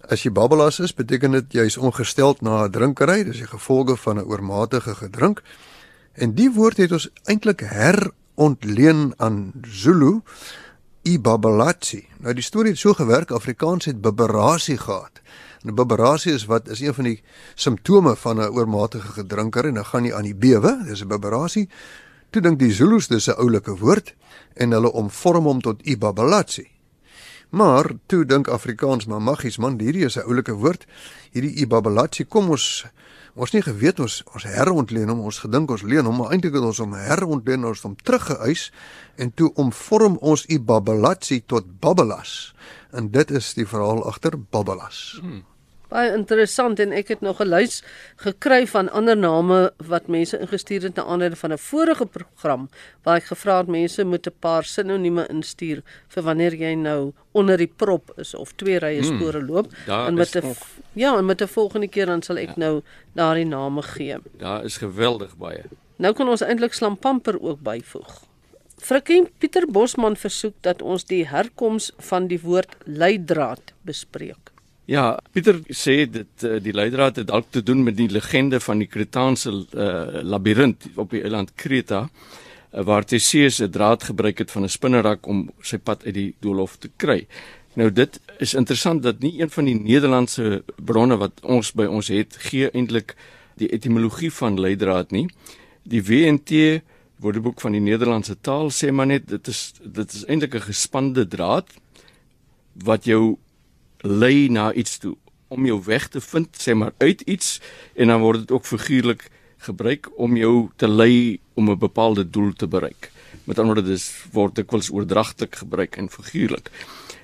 As 0.07 0.23
jy 0.23 0.31
Babbelas 0.31 0.79
is, 0.79 0.93
beteken 0.95 1.35
dit 1.35 1.55
jy 1.59 1.65
is 1.67 1.77
ongesteld 1.77 2.39
na 2.41 2.65
'n 2.65 2.71
drinkery, 2.71 3.25
dis 3.25 3.43
die 3.43 3.51
gevolge 3.51 3.97
van 3.97 4.19
'n 4.19 4.29
oormatige 4.31 4.95
gedrink. 4.95 5.43
En 6.15 6.35
die 6.35 6.51
woord 6.51 6.77
het 6.77 6.93
ons 6.93 7.11
eintlik 7.25 7.61
herontleen 7.61 9.15
aan 9.17 9.53
Zulu 9.63 10.23
ibabalatsi. 11.03 12.07
Nou 12.19 12.35
die 12.35 12.43
storie 12.43 12.71
het 12.71 12.79
so 12.79 12.93
gewerk, 12.93 13.31
Afrikaans 13.31 13.85
het 13.85 14.01
bibberasie 14.01 14.79
gehad. 14.79 15.21
En 15.63 15.75
bibberasie 15.75 16.33
is 16.33 16.45
wat 16.45 16.69
is 16.69 16.81
een 16.81 16.95
van 16.95 17.05
die 17.05 17.23
simptome 17.55 18.17
van 18.17 18.37
'n 18.37 18.55
oormatige 18.55 19.13
gedrinker 19.13 19.65
en 19.65 19.75
dan 19.75 19.85
gaan 19.85 20.05
jy 20.05 20.15
aan 20.15 20.23
die 20.23 20.35
bewe, 20.35 20.85
dis 20.85 21.03
'n 21.03 21.09
bibberasie. 21.09 21.69
Toe 22.31 22.43
dink 22.43 22.59
die 22.59 22.73
Zulus 22.73 23.09
dis 23.09 23.27
'n 23.27 23.39
oulike 23.39 23.77
woord 23.77 24.15
en 24.55 24.71
hulle 24.71 24.93
omvorm 24.93 25.45
hom 25.45 25.61
tot 25.61 25.83
ibabalatsi. 25.83 26.76
Maar 27.51 27.93
toe 28.07 28.25
dink 28.25 28.49
Afrikaans 28.49 29.07
maar 29.07 29.23
maggies 29.23 29.59
man, 29.59 29.79
hierdie 29.81 30.05
is 30.05 30.17
'n 30.17 30.27
oulike 30.27 30.53
woord. 30.53 30.87
Hierdie 31.33 31.55
ibabalatsi 31.63 32.25
kom 32.25 32.51
ons 32.51 32.85
ons 33.35 33.53
nie 33.53 33.63
geweet 33.63 34.01
ons 34.01 34.23
ons 34.35 34.45
herontleen 34.45 35.09
hom, 35.09 35.21
ons 35.21 35.39
gedink 35.39 35.71
ons 35.71 35.83
leen 35.83 36.05
hom, 36.05 36.17
maar 36.17 36.33
eintlik 36.33 36.55
het 36.57 36.63
ons 36.63 36.79
hom 36.79 36.95
herontleen 36.95 37.65
ons 37.65 37.83
hom 37.83 37.97
teruggeëis 37.97 38.73
en 39.17 39.33
toe 39.35 39.51
omvorm 39.55 40.17
ons 40.21 40.47
ibabalatsi 40.47 41.43
tot 41.47 41.81
babbelas. 41.81 42.55
En 42.93 43.11
dit 43.11 43.31
is 43.31 43.55
die 43.55 43.67
verhaal 43.67 44.07
agter 44.09 44.39
babbelas. 44.51 45.19
Hmm. 45.21 45.45
Baie 45.89 46.11
interessant 46.11 46.81
en 46.83 46.93
ek 46.93 47.13
het 47.15 47.21
nog 47.23 47.41
'n 47.41 47.47
lys 47.47 47.83
gekry 48.17 48.67
van 48.67 48.89
ander 48.91 49.17
name 49.17 49.71
wat 49.79 50.09
mense 50.09 50.39
ingestuur 50.39 50.83
het 50.83 50.97
na 50.97 51.05
aanleiding 51.05 51.39
van 51.39 51.53
'n 51.53 51.59
vorige 51.59 52.07
program 52.07 52.69
waar 53.05 53.17
ek 53.17 53.25
gevra 53.25 53.59
het 53.59 53.69
mense 53.69 54.05
moet 54.05 54.27
'n 54.27 54.35
paar 54.41 54.65
sinonieme 54.65 55.27
instuur 55.29 55.83
vir 56.09 56.23
wanneer 56.23 56.55
jy 56.55 56.75
nou 56.75 57.13
onder 57.33 57.57
die 57.57 57.73
prop 57.77 58.13
is 58.17 58.35
of 58.35 58.53
twee 58.57 58.79
rye 58.79 59.01
hmm, 59.01 59.19
spore 59.19 59.45
loop 59.45 59.73
en 59.87 60.15
met 60.15 60.35
'n 60.35 60.55
ja, 60.93 61.17
en 61.19 61.25
met 61.25 61.41
'n 61.43 61.47
volgende 61.47 61.89
keer 61.89 62.07
dan 62.07 62.23
sal 62.23 62.37
ek 62.37 62.49
ja. 62.49 62.55
nou 62.57 62.83
daardie 63.13 63.47
name 63.47 63.83
gee. 63.83 64.17
Daar 64.39 64.65
is 64.65 64.77
geweldig 64.77 65.37
baie. 65.37 65.65
Nou 65.97 66.15
kan 66.15 66.29
ons 66.29 66.41
eintlik 66.41 66.73
slampamper 66.73 67.41
ook 67.41 67.61
byvoeg. 67.61 68.25
Frikkie 68.77 69.31
Pieter 69.39 69.65
Bosman 69.67 70.17
versoek 70.17 70.55
dat 70.61 70.83
ons 70.83 71.05
die 71.05 71.25
herkoms 71.27 71.93
van 71.99 72.27
die 72.27 72.41
woord 72.41 72.77
leidraad 72.85 73.73
bespreek. 73.83 74.56
Ja, 74.87 75.17
Pieter 75.35 75.57
sê 75.75 76.05
dit 76.07 76.45
uh, 76.47 76.61
die 76.63 76.73
leidraad 76.75 77.17
het 77.19 77.27
dalk 77.27 77.49
te 77.51 77.63
doen 77.67 77.83
met 77.83 77.97
die 77.99 78.07
legende 78.07 78.61
van 78.63 78.79
die 78.79 78.87
Kretaanse 78.87 79.51
uh, 79.51 80.21
labirint 80.23 80.87
op 80.95 81.11
die 81.11 81.25
eiland 81.27 81.57
Kreta 81.59 82.05
uh, 82.07 82.85
waar 82.87 83.03
Theseus 83.05 83.59
'n 83.59 83.71
draad 83.75 84.05
gebruik 84.07 84.39
het 84.39 84.51
van 84.51 84.63
'n 84.63 84.71
spinnerak 84.71 85.27
om 85.27 85.51
sy 85.61 85.79
pad 85.79 86.05
uit 86.07 86.15
die 86.15 86.35
doolhof 86.41 86.77
te 86.79 86.91
kry. 86.97 87.27
Nou 87.75 87.91
dit 87.91 88.21
is 88.39 88.55
interessant 88.55 89.03
dat 89.03 89.19
nie 89.21 89.41
een 89.41 89.51
van 89.51 89.65
die 89.65 89.75
Nederlandse 89.75 90.63
bronne 90.79 91.17
wat 91.17 91.43
ons 91.43 91.73
by 91.73 91.85
ons 91.85 92.09
het 92.09 92.37
gee 92.39 92.71
eintlik 92.71 93.17
die 93.57 93.69
etimologie 93.69 94.31
van 94.33 94.61
leidraad 94.61 95.11
nie. 95.11 95.27
Die 95.83 96.03
WNT 96.03 96.83
Woordeboek 97.19 97.61
van 97.61 97.73
die 97.73 97.81
Nederlandse 97.81 98.37
taal 98.41 98.71
sê 98.71 98.93
maar 98.93 99.07
net 99.07 99.29
dit 99.29 99.49
is 99.49 99.73
dit 99.83 100.13
is 100.13 100.25
eintlik 100.25 100.55
'n 100.55 100.71
gespande 100.71 101.27
draad 101.27 101.67
wat 102.85 103.05
jou 103.05 103.39
lei 104.01 104.49
na 104.49 104.73
iets 104.73 104.99
toe 104.99 105.17
om 105.49 105.67
jou 105.67 105.81
weg 105.85 106.09
te 106.09 106.21
vind, 106.21 106.49
sê 106.59 106.75
maar 106.75 106.93
uit 106.99 107.21
iets 107.21 107.61
en 107.95 108.09
dan 108.09 108.21
word 108.21 108.45
dit 108.45 108.51
ook 108.51 108.67
figuurlik 108.67 109.31
gebruik 109.67 110.09
om 110.17 110.37
jou 110.37 110.69
te 110.77 110.89
lei 110.89 111.39
om 111.55 111.71
'n 111.71 111.79
bepaalde 111.79 112.31
doel 112.31 112.53
te 112.53 112.67
bereik. 112.67 113.11
Met 113.45 113.59
ander 113.59 113.75
woorde 113.75 113.91
dis 113.91 114.25
word 114.33 114.55
dikwels 114.55 114.91
oordragtelik 114.91 115.55
gebruik 115.55 115.97
en 115.97 116.11
figuurlik. 116.11 116.71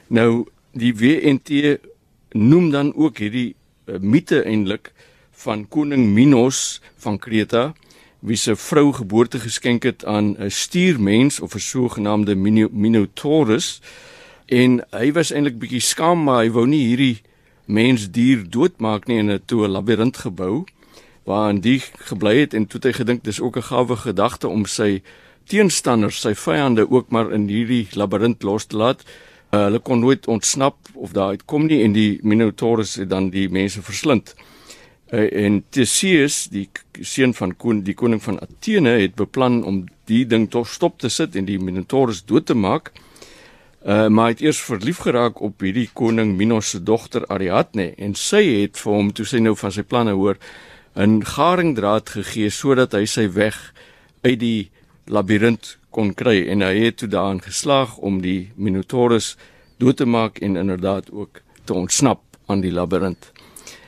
Nou 0.06 0.46
die 0.72 0.94
WNT 0.94 1.78
noem 2.30 2.70
dan 2.70 2.94
ook 2.94 3.18
hierdie 3.18 3.54
uh, 3.86 3.98
mite 3.98 4.42
eintlik 4.42 4.92
van 5.30 5.68
koning 5.68 6.12
Minos 6.14 6.80
van 6.96 7.18
Kreta 7.18 7.72
wie 8.22 8.36
se 8.36 8.54
vrou 8.56 8.92
geboorte 8.92 9.40
geskenk 9.42 9.82
het 9.82 10.04
aan 10.04 10.36
'n 10.38 10.50
stuurmens 10.50 11.40
of 11.40 11.54
'n 11.54 11.58
sogenaamde 11.58 12.34
Minotaurus. 12.70 13.80
En 14.46 14.82
hy 14.90 15.12
was 15.12 15.30
eintlik 15.32 15.58
bietjie 15.58 15.80
skaam 15.80 16.24
maar 16.24 16.44
hy 16.44 16.50
wou 16.50 16.66
nie 16.66 16.86
hierdie 16.86 17.22
mens 17.66 18.10
dier 18.10 18.42
doodmaak 18.50 19.06
nie 19.08 19.18
en 19.18 19.28
het 19.28 19.46
toe 19.46 19.66
'n 19.66 19.72
labirint 19.72 20.16
gebou 20.16 20.64
waarin 21.24 21.60
die 21.60 21.80
gebly 22.08 22.36
het 22.40 22.54
en 22.54 22.66
toe 22.66 22.80
het 22.80 22.84
hy 22.84 22.92
gedink 22.92 23.24
dis 23.24 23.40
ook 23.40 23.56
'n 23.56 23.62
gawe 23.62 23.96
gedagte 23.96 24.48
om 24.48 24.66
sy 24.66 25.02
teenstanders, 25.46 26.20
sy 26.20 26.34
vyande 26.34 26.90
ook 26.90 27.10
maar 27.10 27.32
in 27.32 27.48
hierdie 27.48 27.86
labirint 27.98 28.42
los 28.42 28.66
te 28.66 28.76
laat. 28.76 29.04
Uh, 29.52 29.66
hulle 29.66 29.78
kon 29.78 30.00
nooit 30.00 30.26
ontsnap 30.26 30.76
of 30.94 31.12
daar 31.12 31.28
uitkom 31.36 31.66
nie 31.66 31.82
en 31.84 31.92
die 31.92 32.18
Minotaurus 32.22 32.94
het 32.94 33.10
dan 33.10 33.30
die 33.30 33.48
mense 33.52 33.82
verslind. 33.82 34.34
Uh, 35.12 35.28
en 35.44 35.64
Theseus, 35.68 36.46
die 36.48 36.68
seun 37.00 37.34
van 37.34 37.56
kon 37.56 37.82
die 37.84 37.94
koning 37.94 38.22
van 38.22 38.40
Athene 38.40 38.96
het 39.02 39.14
beplan 39.14 39.60
om 39.64 39.84
die 40.08 40.24
ding 40.26 40.48
tog 40.50 40.68
stop 40.68 40.98
te 40.98 41.08
sit 41.12 41.36
en 41.36 41.44
die 41.44 41.58
Minotaurus 41.58 42.24
dood 42.24 42.46
te 42.46 42.54
maak. 42.54 42.92
Uh 43.82 44.06
maar 44.08 44.30
hy 44.30 44.34
het 44.36 44.42
eers 44.44 44.60
verlief 44.62 45.00
geraak 45.02 45.40
op 45.42 45.60
hierdie 45.60 45.88
koning 45.92 46.36
Minos 46.38 46.70
se 46.70 46.82
dogter 46.82 47.26
Ariadne 47.26 47.94
en 47.98 48.14
sy 48.14 48.42
het 48.62 48.78
vir 48.78 48.92
hom 48.92 49.08
toe 49.10 49.26
sy 49.26 49.40
nou 49.42 49.56
van 49.58 49.74
sy 49.74 49.82
planne 49.82 50.14
hoor 50.14 50.38
'n 50.94 51.24
garingdraad 51.24 52.08
gegee 52.14 52.50
sodat 52.50 52.92
hy 52.92 53.06
sy 53.06 53.26
weg 53.32 53.74
uit 54.22 54.38
die 54.38 54.70
labirint 55.06 55.78
kon 55.90 56.14
kry 56.14 56.46
en 56.48 56.62
hy 56.62 56.74
het 56.84 56.96
toe 56.96 57.08
daarin 57.08 57.42
geslaag 57.42 57.96
om 57.98 58.20
die 58.22 58.52
Minotaurus 58.54 59.36
dood 59.78 59.96
te 59.96 60.06
maak 60.06 60.38
en 60.38 60.56
inderdaad 60.56 61.10
ook 61.10 61.42
te 61.64 61.74
ontsnap 61.74 62.20
aan 62.46 62.60
die 62.60 62.72
labirint. 62.72 63.32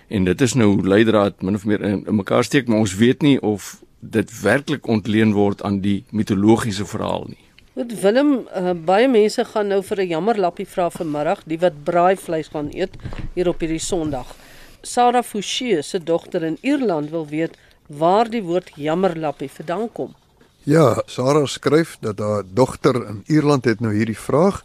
En 0.08 0.24
dit 0.24 0.40
is 0.40 0.54
nou 0.54 0.82
leidraad 0.82 1.42
min 1.42 1.54
of 1.54 1.64
meer 1.64 1.82
in, 1.82 2.02
in 2.06 2.16
mekaar 2.16 2.44
steek, 2.44 2.68
maar 2.68 2.78
ons 2.78 2.94
weet 2.94 3.22
nie 3.22 3.40
of 3.40 3.82
dit 4.00 4.40
werklik 4.40 4.86
ontleen 4.86 5.32
word 5.32 5.62
aan 5.62 5.80
die 5.80 6.04
mitologiese 6.10 6.86
verhaal 6.86 7.24
nie. 7.28 7.43
Goed 7.74 7.90
Willem, 8.00 8.28
uh, 8.54 8.70
baie 8.86 9.08
mense 9.10 9.42
gaan 9.50 9.66
nou 9.72 9.80
vir 9.82 10.00
'n 10.00 10.08
jammerlappie 10.08 10.66
vra 10.66 10.90
vanmiddag, 10.94 11.40
die 11.44 11.58
wat 11.58 11.82
braai 11.84 12.16
vleis 12.16 12.48
gaan 12.48 12.70
eet 12.70 12.94
hier 13.34 13.48
op 13.48 13.58
hierdie 13.58 13.82
Sondag. 13.82 14.30
Sarah 14.82 15.24
Fouchee 15.24 15.82
se 15.82 15.98
dogter 15.98 16.44
in 16.44 16.58
Ierland 16.62 17.10
wil 17.10 17.26
weet 17.26 17.56
waar 17.88 18.30
die 18.30 18.42
woord 18.42 18.70
jammerlappie 18.76 19.50
vandaan 19.50 19.92
kom. 19.92 20.14
Ja, 20.62 21.02
Sarah 21.06 21.46
skryf 21.46 21.96
dat 22.00 22.18
haar 22.18 22.44
dogter 22.46 22.94
in 22.94 23.22
Ierland 23.26 23.64
het 23.64 23.80
nou 23.80 23.92
hierdie 23.92 24.18
vraag 24.18 24.64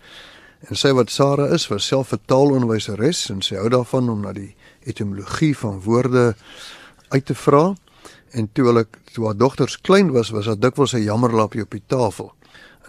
en 0.70 0.76
sy 0.76 0.94
wat 0.94 1.10
Sarah 1.10 1.52
is, 1.52 1.68
was 1.68 1.88
self 1.88 2.14
'n 2.14 2.22
taalonderwyseres 2.26 3.30
en 3.30 3.42
sy 3.42 3.56
hou 3.56 3.70
daarvan 3.70 4.10
om 4.10 4.22
na 4.22 4.34
die 4.34 4.56
etimologie 4.86 5.58
van 5.58 5.82
woorde 5.82 6.36
uit 7.10 7.26
te 7.26 7.36
vra. 7.36 7.74
En 8.32 8.50
toe 8.54 8.66
hulle 8.66 8.88
toe 9.14 9.26
haar 9.26 9.38
dogters 9.38 9.82
klein 9.82 10.12
was, 10.12 10.30
was 10.30 10.46
daar 10.46 10.60
dikwels 10.60 10.94
'n 10.94 11.04
jammerlappie 11.04 11.62
op 11.62 11.72
die 11.72 11.84
tafel. 11.88 12.34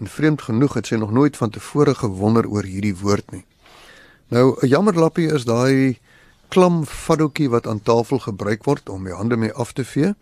En 0.01 0.07
vreemd 0.07 0.41
genoeg 0.41 0.73
het 0.73 0.87
sy 0.89 0.97
nog 0.97 1.11
nooit 1.13 1.37
van 1.37 1.49
tevore 1.53 1.93
gewonder 1.95 2.47
oor 2.49 2.65
hierdie 2.65 2.95
woord 2.97 3.31
nie. 3.31 3.45
Nou 4.33 4.57
'n 4.61 4.67
jammerlappie 4.67 5.27
is 5.31 5.45
daai 5.45 5.99
klam 6.47 6.85
faddoetjie 6.85 7.49
wat 7.49 7.67
aan 7.67 7.81
tafel 7.81 8.19
gebruik 8.19 8.63
word 8.63 8.89
om 8.89 9.03
die 9.03 9.13
hande 9.13 9.37
mee 9.37 9.53
af 9.53 9.73
te 9.73 9.85
vee. 9.85 10.15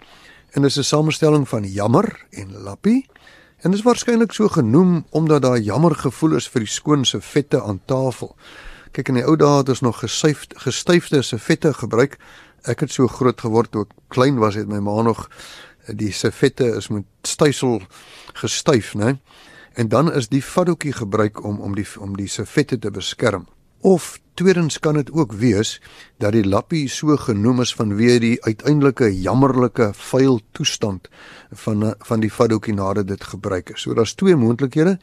En 0.51 0.61
dit 0.61 0.65
is 0.65 0.77
'n 0.77 0.83
samestelling 0.83 1.47
van 1.49 1.63
jammer 1.63 2.25
en 2.29 2.61
lappie. 2.61 3.05
En 3.57 3.71
dit 3.71 3.79
is 3.79 3.85
waarskynlik 3.85 4.31
so 4.31 4.47
genoem 4.47 5.05
omdat 5.09 5.41
daar 5.41 5.59
jammer 5.59 5.95
gevoel 5.95 6.35
is 6.35 6.49
vir 6.49 6.59
die 6.59 6.69
skoon 6.69 7.05
se 7.05 7.21
vette 7.21 7.61
aan 7.61 7.81
tafel. 7.85 8.35
Kyk 8.91 9.07
in 9.07 9.13
die 9.13 9.25
ou 9.25 9.35
dae 9.35 9.57
het 9.57 9.69
ons 9.69 9.81
nog 9.81 9.99
gesuifd 9.99 10.53
gestyfde 10.57 11.21
se 11.21 11.39
vette 11.39 11.73
gebruik. 11.73 12.17
Ek 12.61 12.79
het 12.79 12.91
so 12.91 13.07
groot 13.07 13.41
geword 13.41 13.71
toe 13.71 13.81
ek 13.81 13.91
klein 14.07 14.37
was 14.37 14.55
het 14.55 14.67
my 14.67 14.79
ma 14.79 15.01
nog 15.01 15.29
die 15.85 16.11
se 16.11 16.31
vette 16.31 16.65
is 16.65 16.87
met 16.87 17.03
stysel 17.21 17.81
gestyf, 18.33 18.93
né? 18.93 19.17
En 19.73 19.87
dan 19.87 20.13
is 20.13 20.27
die 20.27 20.41
faddoetjie 20.41 20.93
gebruik 20.93 21.43
om 21.43 21.59
om 21.59 21.75
die 21.75 21.87
om 21.99 22.17
die 22.17 22.27
servette 22.27 22.79
te 22.79 22.91
beskerm. 22.91 23.47
Of 23.81 24.19
tweedens 24.33 24.79
kan 24.79 24.93
dit 24.93 25.11
ook 25.11 25.33
wees 25.33 25.81
dat 26.17 26.31
die 26.31 26.43
lappie 26.47 26.87
so 26.89 27.15
genoem 27.17 27.61
is 27.61 27.75
vanweë 27.75 28.19
die 28.19 28.35
uiteindelike 28.43 29.07
jammerlike 29.21 29.91
vuil 29.93 30.39
toestand 30.51 31.09
van 31.51 31.93
van 31.99 32.19
die 32.19 32.31
faddoetjie 32.31 32.73
nadat 32.73 33.07
dit 33.07 33.23
gebruik 33.23 33.69
is. 33.69 33.81
So 33.81 33.93
daar's 33.93 34.13
twee 34.13 34.35
moontlikhede 34.35 34.99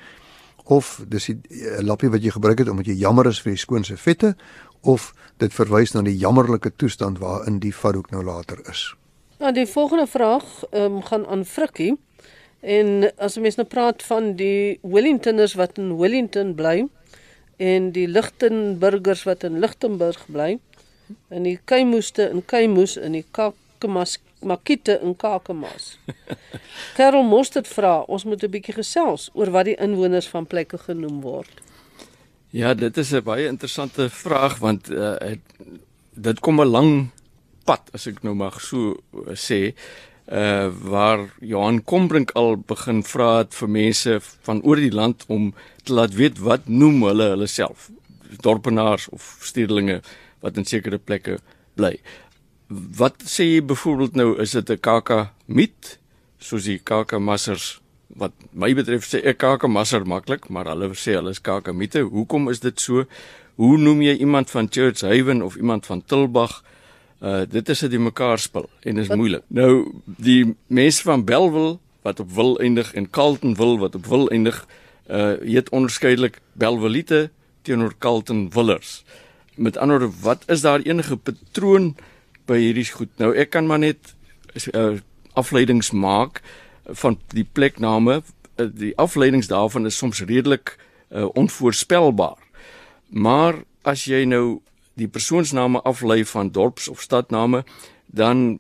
of 0.65 1.05
dis 1.09 1.31
die 1.31 1.39
eh, 1.49 1.83
lappie 1.85 2.11
wat 2.11 2.23
jy 2.23 2.31
gebruik 2.35 2.59
het 2.59 2.69
omdat 2.69 2.87
jy 2.91 2.99
jammer 2.99 3.27
is 3.31 3.41
vir 3.43 3.55
die 3.55 3.63
skoon 3.63 3.85
servette 3.85 4.35
of 4.83 5.13
dit 5.39 5.53
verwys 5.55 5.93
na 5.95 6.03
die 6.03 6.17
jammerlike 6.17 6.73
toestand 6.77 7.19
waarin 7.19 7.61
die 7.63 7.73
faddoek 7.75 8.11
nou 8.11 8.25
later 8.25 8.61
is. 8.71 8.95
Nou 9.39 9.53
die 9.53 9.67
volgende 9.69 10.07
vraag 10.07 10.45
um, 10.73 11.03
gaan 11.03 11.27
aan 11.27 11.45
Frikkie 11.45 11.97
En 12.61 13.13
as 13.17 13.37
'n 13.37 13.41
mens 13.41 13.57
nou 13.57 13.69
praat 13.69 14.03
van 14.03 14.35
die 14.37 14.79
Wellingtoners 14.83 15.55
wat 15.55 15.79
in 15.79 15.97
Wellington 15.97 16.55
bly 16.55 16.89
en 17.57 17.93
die 17.93 18.09
Lichtenburgers 18.09 19.23
wat 19.23 19.43
in 19.43 19.59
Lichtenburg 19.59 20.27
bly 20.27 20.59
en 21.29 21.43
die 21.43 21.59
Keimoeste 21.65 22.29
in 22.29 22.45
Keimoes 22.45 22.97
en 22.97 23.13
die 23.13 23.25
Kakemas 23.31 24.19
Makite 24.41 25.01
in 25.03 25.17
Kakemas. 25.17 25.99
Karel 26.97 27.23
Mostert 27.23 27.69
vra, 27.69 28.01
ons 28.01 28.25
moet 28.25 28.43
'n 28.43 28.51
bietjie 28.51 28.75
gesels 28.75 29.31
oor 29.33 29.51
wat 29.51 29.65
die 29.65 29.77
inwoners 29.81 30.29
van 30.29 30.47
plekke 30.47 30.79
genoem 30.79 31.21
word. 31.21 31.63
Ja, 32.51 32.75
dit 32.75 32.97
is 32.97 33.13
'n 33.13 33.23
baie 33.23 33.47
interessante 33.47 34.11
vraag 34.11 34.59
want 34.59 34.91
uh, 34.91 35.17
dit 36.15 36.41
kom 36.41 36.61
'n 36.61 36.69
lang 36.69 37.11
pad 37.65 37.91
as 37.93 38.07
ek 38.07 38.23
nou 38.23 38.35
mag 38.35 38.61
so 38.61 39.01
uh, 39.13 39.35
sê 39.35 39.75
uh 40.27 40.69
waar 40.83 41.31
Johan 41.41 41.85
Kombrink 41.85 42.31
al 42.35 42.57
begin 42.59 43.05
vra 43.07 43.39
het 43.39 43.55
vir 43.55 43.69
mense 43.71 44.19
van 44.43 44.63
oor 44.67 44.77
die 44.77 44.91
land 44.91 45.23
om 45.29 45.53
te 45.87 45.95
laat 45.95 46.17
weet 46.19 46.41
wat 46.43 46.67
noem 46.67 47.03
hulle 47.07 47.29
hulle 47.31 47.47
self 47.47 47.91
dorpenaars 48.43 49.07
of 49.15 49.37
stedelinge 49.41 50.01
wat 50.43 50.57
in 50.57 50.67
sekere 50.67 50.99
plekke 50.99 51.39
bly. 51.79 51.95
Wat 52.99 53.23
sê 53.23 53.47
jy 53.47 53.63
byvoorbeeld 53.63 54.19
nou 54.19 54.35
is 54.43 54.51
dit 54.51 54.71
'n 54.71 54.81
kaka 54.81 55.33
miet 55.47 55.99
soos 56.39 56.65
die 56.65 56.79
kaka 56.79 57.19
massers 57.19 57.81
wat 58.09 58.33
my 58.53 58.75
betref 58.75 59.07
sê 59.07 59.23
ek 59.25 59.39
kaka 59.39 59.69
masser 59.69 60.05
maklik 60.05 60.51
maar 60.51 60.67
hulle 60.67 60.91
sê 60.95 61.15
hulle 61.15 61.31
is 61.31 61.39
kaka 61.39 61.73
miete. 61.73 62.03
Hoekom 62.03 62.51
is 62.51 62.61
dit 62.61 62.81
so? 62.81 63.07
Hoe 63.57 63.79
noem 63.79 64.03
jy 64.03 64.17
iemand 64.19 64.51
van 64.51 64.69
Church 64.69 65.01
Haven 65.01 65.43
of 65.43 65.57
iemand 65.57 65.87
van 65.87 66.03
Tilbag? 66.03 66.63
Uh 66.63 66.76
dit 67.49 67.69
is 67.69 67.83
'n 67.83 67.89
die 67.89 67.99
mekaar 67.99 68.39
spil 68.39 68.69
en 68.81 68.99
is 68.99 69.09
moeilik. 69.09 69.43
Nou 69.49 69.93
die 70.05 70.55
mense 70.67 71.03
van 71.03 71.25
Belwel 71.25 71.81
wat 72.03 72.21
op 72.21 72.31
wil 72.31 72.59
eindig 72.59 72.95
en 72.95 73.11
Carlton 73.11 73.55
wil 73.55 73.79
wat 73.79 73.95
op 73.95 74.07
wil 74.07 74.29
eindig, 74.29 74.67
uh 75.11 75.35
heet 75.41 75.71
onderskeidelik 75.71 76.41
Belwelite 76.53 77.31
teenoor 77.63 77.95
Carlton 77.99 78.51
Willers. 78.51 79.05
Met 79.55 79.77
ander 79.77 79.99
woorde, 79.99 80.21
wat 80.21 80.43
is 80.47 80.61
daar 80.61 80.81
enige 80.81 81.17
patroon 81.17 81.97
by 82.47 82.59
hierdie 82.59 82.87
goed? 82.93 83.11
Nou 83.19 83.35
ek 83.35 83.51
kan 83.51 83.67
maar 83.67 83.83
net 83.83 84.15
uh 84.73 84.99
afleidings 85.37 85.91
maak 85.91 86.41
van 86.87 87.19
die 87.35 87.47
plekname. 87.53 88.23
Uh, 88.57 88.67
die 88.73 88.95
afleidings 88.97 89.51
daarvan 89.51 89.87
is 89.87 89.97
soms 89.97 90.23
redelik 90.25 90.77
uh 91.11 91.29
onvoorspelbaar. 91.35 92.39
Maar 93.11 93.63
as 93.83 94.05
jy 94.05 94.25
nou 94.25 94.61
die 94.97 95.09
persoonsname 95.09 95.83
aflei 95.85 96.25
van 96.25 96.51
dorps 96.51 96.89
of 96.89 97.03
stadname, 97.05 97.65
dan 98.07 98.59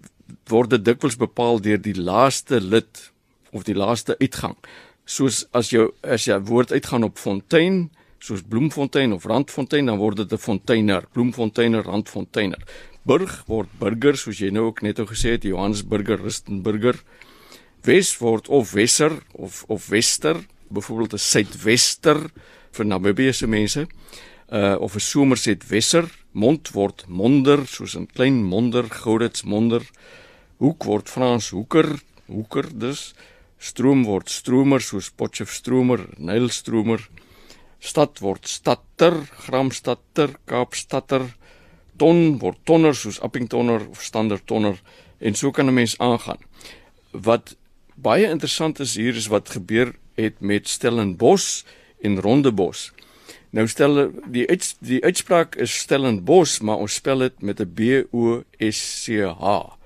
word 0.50 0.70
dit 0.74 0.84
dikwels 0.84 1.16
bepaal 1.16 1.60
deur 1.62 1.80
die 1.80 1.96
laaste 1.96 2.60
lid 2.60 3.10
of 3.52 3.64
die 3.64 3.76
laaste 3.76 4.16
uitgang. 4.20 4.56
Soos 5.06 5.44
as 5.56 5.70
jou 5.70 5.92
as 6.02 6.26
jy 6.26 6.38
woord 6.48 6.74
uitgaan 6.74 7.06
op 7.06 7.18
fontein, 7.18 7.86
soos 8.18 8.42
Bloemfontein 8.42 9.12
of 9.14 9.24
Randfontein, 9.28 9.86
dan 9.86 9.98
word 9.98 10.16
dit 10.16 10.32
'n 10.32 10.38
fonteiner, 10.38 11.04
Bloemfonteiner, 11.12 11.84
Randfonteiner. 11.84 12.62
Burg 13.06 13.44
word 13.46 13.68
burger, 13.78 14.16
soos 14.16 14.38
jy 14.38 14.50
nou 14.50 14.66
ook 14.66 14.82
net 14.82 14.98
ou 14.98 15.06
gesê 15.06 15.36
het, 15.36 15.44
Johannesburger, 15.44 16.18
Rustenburger. 16.18 16.98
Wes 17.84 18.18
word 18.18 18.48
of 18.48 18.72
Wesser 18.72 19.22
of 19.32 19.64
of 19.68 19.88
Wester, 19.88 20.36
byvoorbeeld 20.68 21.12
'n 21.12 21.18
Suidwester 21.18 22.30
vir 22.72 22.84
Namibiese 22.84 23.46
mense. 23.46 23.86
Uh 24.48 24.76
of 24.78 24.94
'n 24.94 25.00
Somerset 25.00 25.66
Wesser, 25.66 26.06
mond 26.30 26.70
word 26.70 27.04
monder 27.08 27.66
soos 27.66 27.96
'n 27.96 28.06
klein 28.06 28.44
monder 28.44 28.86
goudits 28.86 29.42
monder 29.42 29.82
hoek 30.62 30.84
word 30.84 31.08
Frans 31.10 31.50
hoeker 31.50 31.98
hoeker 32.30 32.68
dus 32.78 33.14
stroom 33.58 34.04
word 34.04 34.30
stromer 34.30 34.80
soos 34.80 35.10
Potchefstromer 35.10 36.06
Nylstromer 36.18 37.08
stad 37.80 38.20
word 38.22 38.46
stadter 38.46 39.26
Gramstadter 39.46 40.38
Kaapstadter 40.46 41.26
ton 41.98 42.38
word 42.38 42.62
tonner 42.64 42.94
soos 42.94 43.18
Appingtonner 43.20 43.82
of 43.90 44.02
Standard 44.02 44.46
tonner 44.46 44.78
en 45.18 45.34
so 45.34 45.50
kan 45.50 45.66
'n 45.66 45.74
mens 45.74 45.98
aangaan. 45.98 46.38
Wat 47.10 47.56
baie 47.96 48.30
interessant 48.30 48.78
is 48.78 48.94
hier 48.94 49.16
is 49.16 49.26
wat 49.26 49.50
gebeur 49.50 49.96
het 50.14 50.40
met 50.40 50.68
Stellenbosch 50.68 51.64
en 52.00 52.20
Rondebos 52.20 52.92
Nou 53.56 53.64
stel 53.72 54.10
die 54.28 54.44
uit, 54.50 54.66
die 54.84 54.98
uitspraak 55.00 55.54
is 55.64 55.72
Stellenbosch, 55.80 56.58
maar 56.60 56.82
ons 56.84 56.98
spel 57.00 57.24
dit 57.24 57.42
met 57.42 57.60
'n 57.60 57.72
B 57.72 58.04
O 58.12 58.42
S 58.60 58.80
C 59.04 59.24
H. 59.24 59.78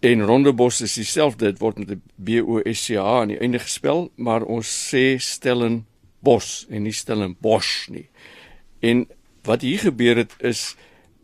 En 0.00 0.22
Rondebos 0.22 0.80
is 0.80 0.94
dieselfde, 0.94 1.44
dit 1.52 1.58
word 1.58 1.78
met 1.78 1.90
'n 1.90 2.02
B 2.16 2.40
O 2.40 2.62
S 2.64 2.86
C 2.86 2.96
H 2.96 3.20
aan 3.20 3.28
die 3.28 3.38
einde 3.38 3.58
gespel, 3.58 4.10
maar 4.16 4.42
ons 4.42 4.68
sê 4.88 5.18
Stellenbosch 5.18 6.64
en 6.70 6.82
nie 6.82 6.92
Stellenbosch 6.92 7.88
nie. 7.88 8.08
En 8.80 9.06
wat 9.42 9.60
hier 9.60 9.78
gebeur 9.78 10.16
het 10.16 10.32
is 10.38 10.74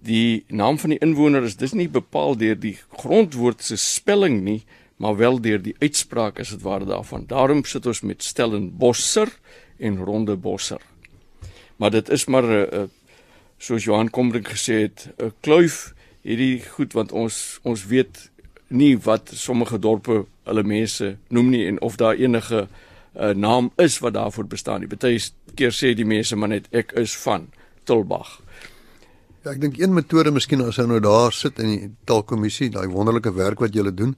die 0.02 0.44
naam 0.48 0.78
van 0.78 0.90
die 0.90 0.98
inwoner 0.98 1.42
is 1.42 1.56
dis 1.56 1.72
nie 1.72 1.88
bepaal 1.88 2.36
deur 2.36 2.60
die 2.60 2.78
grondwoord 2.90 3.62
se 3.62 3.76
spelling 3.76 4.42
nie, 4.42 4.64
maar 4.96 5.16
wel 5.16 5.40
deur 5.40 5.62
die 5.62 5.76
uitspraak 5.78 6.40
as 6.40 6.50
dit 6.50 6.62
ware 6.62 6.84
daarvan. 6.84 7.26
Daarom 7.26 7.64
sit 7.64 7.86
ons 7.86 8.00
met 8.00 8.22
Stellenbosser 8.22 9.28
en 9.78 10.04
Rondebosser 10.04 10.80
maar 11.80 11.90
dit 11.90 12.08
is 12.08 12.26
maar 12.28 12.44
'n 12.44 12.52
uh, 12.52 12.80
uh, 12.80 12.88
soos 13.58 13.84
Johan 13.84 14.10
Kombrink 14.10 14.48
gesê 14.48 14.74
het 14.86 15.08
'n 15.18 15.32
kluif 15.40 15.94
hierdie 16.22 16.62
goed 16.64 16.92
want 16.92 17.12
ons 17.12 17.58
ons 17.62 17.86
weet 17.86 18.30
nie 18.68 18.98
wat 18.98 19.30
sommige 19.34 19.78
dorpe 19.78 20.24
hulle 20.44 20.62
mense 20.62 21.16
noem 21.28 21.48
nie 21.50 21.66
en 21.66 21.80
of 21.80 21.96
daar 21.96 22.14
enige 22.14 22.68
uh, 23.16 23.30
naam 23.30 23.70
is 23.76 23.98
wat 23.98 24.14
daarvoor 24.14 24.46
bestaan 24.46 24.80
nie. 24.80 24.88
Party 24.88 25.18
keer 25.54 25.72
sê 25.72 25.94
die 25.94 26.06
mense 26.06 26.36
maar 26.36 26.48
net 26.48 26.68
ek 26.70 26.92
is 26.92 27.16
van 27.16 27.48
Tulbag. 27.84 28.40
Ja, 29.42 29.50
ek 29.50 29.60
dink 29.60 29.78
een 29.80 29.94
metode 29.94 30.30
miskien 30.30 30.62
as 30.62 30.78
ou 30.78 30.86
nou 30.86 31.00
daar 31.00 31.32
sit 31.32 31.58
in 31.58 31.70
die 31.72 31.90
taalkommissie, 32.04 32.70
daai 32.70 32.88
wonderlike 32.92 33.32
werk 33.34 33.60
wat 33.64 33.74
julle 33.74 33.94
doen, 33.94 34.14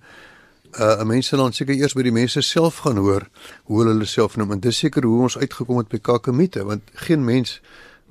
uh 0.80 1.04
mense 1.04 1.36
dan 1.36 1.52
seker 1.52 1.74
eers 1.74 1.94
by 1.94 2.02
die 2.02 2.12
mense 2.12 2.40
self 2.42 2.82
gaan 2.84 2.96
hoor 2.96 3.28
hoe 3.64 3.78
hulle 3.78 3.92
hulle 3.92 4.06
self 4.06 4.36
noem 4.36 4.52
en 4.52 4.60
dis 4.60 4.78
seker 4.78 5.04
hoe 5.04 5.22
ons 5.22 5.38
uitgekom 5.38 5.82
het 5.82 5.88
by 5.88 5.98
Kakamiete 5.98 6.64
want 6.64 6.82
geen 7.06 7.24
mens 7.24 7.60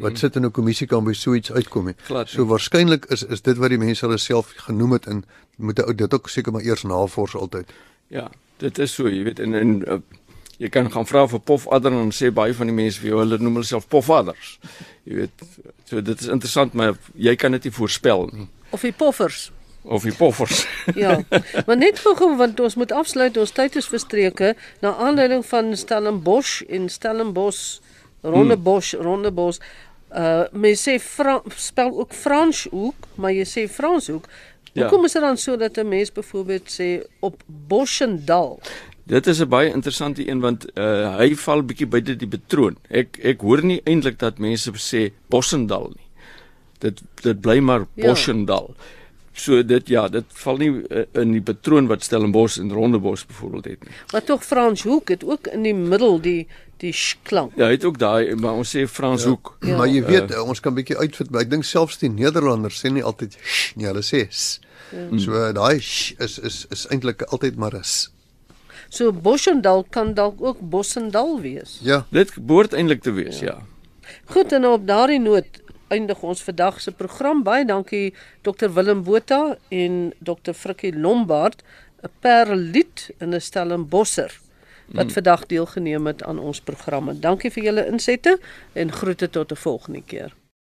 wat 0.01 0.17
sit 0.17 0.35
in 0.35 0.45
'n 0.45 0.51
kommissie 0.51 0.87
kan 0.87 1.03
by 1.03 1.13
so 1.13 1.33
iets 1.33 1.51
uitkom 1.51 1.85
nie. 1.85 1.95
So 2.25 2.45
waarskynlik 2.45 3.05
is 3.05 3.23
is 3.23 3.41
dit 3.41 3.57
wat 3.57 3.69
die 3.69 3.77
mense 3.77 4.05
hulle 4.05 4.17
self 4.17 4.53
genoem 4.55 4.91
het 4.91 5.05
en 5.07 5.23
moet 5.57 5.83
ou 5.83 5.93
dit 5.93 6.13
ook 6.13 6.29
seker 6.29 6.51
maar 6.51 6.61
eers 6.61 6.83
navors 6.83 7.35
altyd. 7.35 7.69
Ja, 8.07 8.31
dit 8.57 8.79
is 8.79 8.93
so, 8.93 9.09
jy 9.09 9.23
weet 9.23 9.39
en 9.39 9.53
en 9.53 9.83
uh, 9.87 9.99
jy 10.57 10.69
kan 10.69 10.91
gaan 10.91 11.05
vra 11.05 11.27
vir 11.27 11.39
pofadder 11.39 11.91
en 11.91 12.11
sê 12.11 12.31
baie 12.33 12.53
van 12.53 12.67
die 12.67 12.75
mense 12.75 12.99
vir 12.99 13.09
jou 13.09 13.19
hulle 13.19 13.37
noem 13.37 13.53
hulle 13.53 13.65
self 13.65 13.87
pofadders. 13.87 14.59
Jy 15.03 15.15
weet, 15.15 15.45
so 15.85 16.01
dit 16.01 16.21
is 16.21 16.27
interessant 16.27 16.73
maar 16.73 16.97
jy 17.15 17.35
kan 17.35 17.51
dit 17.51 17.63
nie 17.63 17.71
voorspel 17.73 18.29
nie. 18.33 18.47
Of 18.71 18.81
die 18.81 18.93
poffers 18.93 19.51
of 19.83 20.03
die 20.03 20.13
poffers. 20.13 20.67
ja. 21.03 21.19
Maar 21.65 21.77
net 21.77 21.99
gou 21.99 22.35
want 22.37 22.59
ons 22.59 22.75
moet 22.75 22.91
afsluit 22.91 23.37
ons 23.37 23.51
tyd 23.51 23.75
is 23.75 23.87
verstreke 23.87 24.55
na 24.81 24.95
aanleiding 24.95 25.45
van 25.45 25.75
Stellenbosch 25.77 26.61
en 26.69 26.89
Stellenbosch 26.89 27.79
Rondebosch 28.21 28.93
hmm. 28.95 29.05
Rondebosch 29.05 29.59
uh 30.11 30.43
mense 30.51 30.89
sê 30.89 30.99
Fra 30.99 31.39
spel 31.55 31.91
ook 31.95 32.13
Franshoek, 32.13 33.07
maar 33.15 33.31
jy 33.31 33.45
sê 33.47 33.67
Franshoek. 33.71 34.27
Ja. 34.73 34.83
Hoekom 34.83 35.05
is 35.07 35.15
dit 35.15 35.23
dan 35.23 35.37
so 35.37 35.57
dat 35.57 35.77
'n 35.77 35.87
mens 35.87 36.11
byvoorbeeld 36.11 36.67
sê 36.67 37.03
op 37.19 37.41
Boschendal? 37.47 38.59
Dit 39.03 39.27
is 39.27 39.39
'n 39.39 39.47
baie 39.47 39.73
interessante 39.73 40.29
een 40.29 40.39
want 40.39 40.65
uh 40.77 41.17
hy 41.17 41.35
val 41.35 41.63
bietjie 41.63 41.87
buite 41.87 42.15
die 42.15 42.27
patroon. 42.27 42.77
Ek 42.89 43.17
ek 43.23 43.41
hoor 43.41 43.63
nie 43.63 43.81
eintlik 43.83 44.19
dat 44.19 44.37
mense 44.37 44.71
sê 44.71 45.11
Boschendal 45.27 45.91
nie. 45.95 46.07
Dit 46.79 47.01
dit 47.21 47.41
bly 47.41 47.59
maar 47.59 47.87
Boschendal. 47.95 48.75
Ja. 48.77 49.00
So 49.33 49.63
dit 49.63 49.87
ja, 49.87 50.07
dit 50.11 50.25
val 50.43 50.57
nie 50.59 50.69
uh, 50.71 51.05
in 51.15 51.31
die 51.31 51.41
patroon 51.41 51.87
wat 51.87 52.03
Stellenbosch 52.03 52.59
en 52.59 52.71
Rondebosch 52.71 53.25
byvoorbeeld 53.29 53.65
het 53.65 53.85
nie. 53.87 53.95
Maar 54.11 54.23
tog 54.23 54.43
Frans 54.45 54.83
Hoek 54.83 55.09
het 55.09 55.23
ook 55.23 55.47
in 55.47 55.63
die 55.63 55.75
middel 55.75 56.19
die 56.21 56.47
die 56.81 56.95
klank. 57.23 57.51
Ja, 57.55 57.67
het 57.69 57.83
ook 57.85 57.99
daai, 58.01 58.35
maar 58.35 58.57
ons 58.57 58.75
sê 58.75 58.87
Frans 58.89 59.23
ja. 59.23 59.29
Hoek. 59.29 59.55
Ja. 59.59 59.77
Maar 59.77 59.87
jy 59.87 60.01
weet, 60.03 60.31
uh, 60.31 60.41
ons 60.43 60.59
kan 60.59 60.73
bietjie 60.73 60.97
uitvind, 60.97 61.29
maar 61.29 61.45
ek 61.45 61.51
dink 61.51 61.65
selfs 61.67 62.01
die 62.01 62.09
Nederlanders 62.09 62.81
sê 62.81 62.89
nie 62.91 63.03
altyd 63.05 63.37
sh, 63.37 63.75
nie, 63.77 63.85
hulle 63.85 64.03
sê 64.05 64.25
s. 64.29 64.59
Ja. 64.91 65.05
So 65.21 65.37
uh, 65.37 65.51
daai 65.55 65.79
sh 65.79 66.15
is 66.19 66.39
is 66.39 66.65
is 66.73 66.87
eintlik 66.91 67.23
altyd 67.29 67.55
maar 67.61 67.77
is. 67.79 68.09
So 68.91 69.13
Boschendal 69.13 69.85
kan 69.89 70.15
dalk 70.17 70.41
ook 70.41 70.59
Bossendal 70.59 71.37
wees. 71.41 71.77
Ja. 71.85 72.03
Dit 72.11 72.33
behoort 72.35 72.73
eintlik 72.73 73.05
te 73.05 73.13
wees, 73.15 73.39
ja. 73.39 73.61
ja. 73.61 74.09
Goed 74.33 74.51
en 74.51 74.65
op 74.67 74.87
daardie 74.87 75.19
noot 75.19 75.61
eindig 75.91 76.23
ons 76.23 76.43
vandag 76.43 76.79
se 76.81 76.91
program. 76.95 77.43
Baie 77.43 77.65
dankie 77.65 78.13
Dr 78.47 78.71
Willem 78.73 79.03
Botha 79.03 79.57
en 79.69 80.13
Dr 80.19 80.55
Frikkie 80.55 80.93
Lombard, 80.95 81.63
'n 82.01 82.09
perlied 82.19 83.09
in 83.19 83.35
'n 83.35 83.41
Stellenbosser 83.41 84.39
wat 84.91 85.05
mm. 85.05 85.11
vandag 85.11 85.45
deelgeneem 85.45 86.07
het 86.07 86.23
aan 86.23 86.39
ons 86.39 86.61
programme. 86.61 87.19
Dankie 87.19 87.51
vir 87.51 87.63
julle 87.63 87.87
insette 87.87 88.39
en 88.73 88.91
groete 88.91 89.29
tot 89.29 89.51
'n 89.51 89.55
volgende 89.55 90.01
keer. 90.05 90.40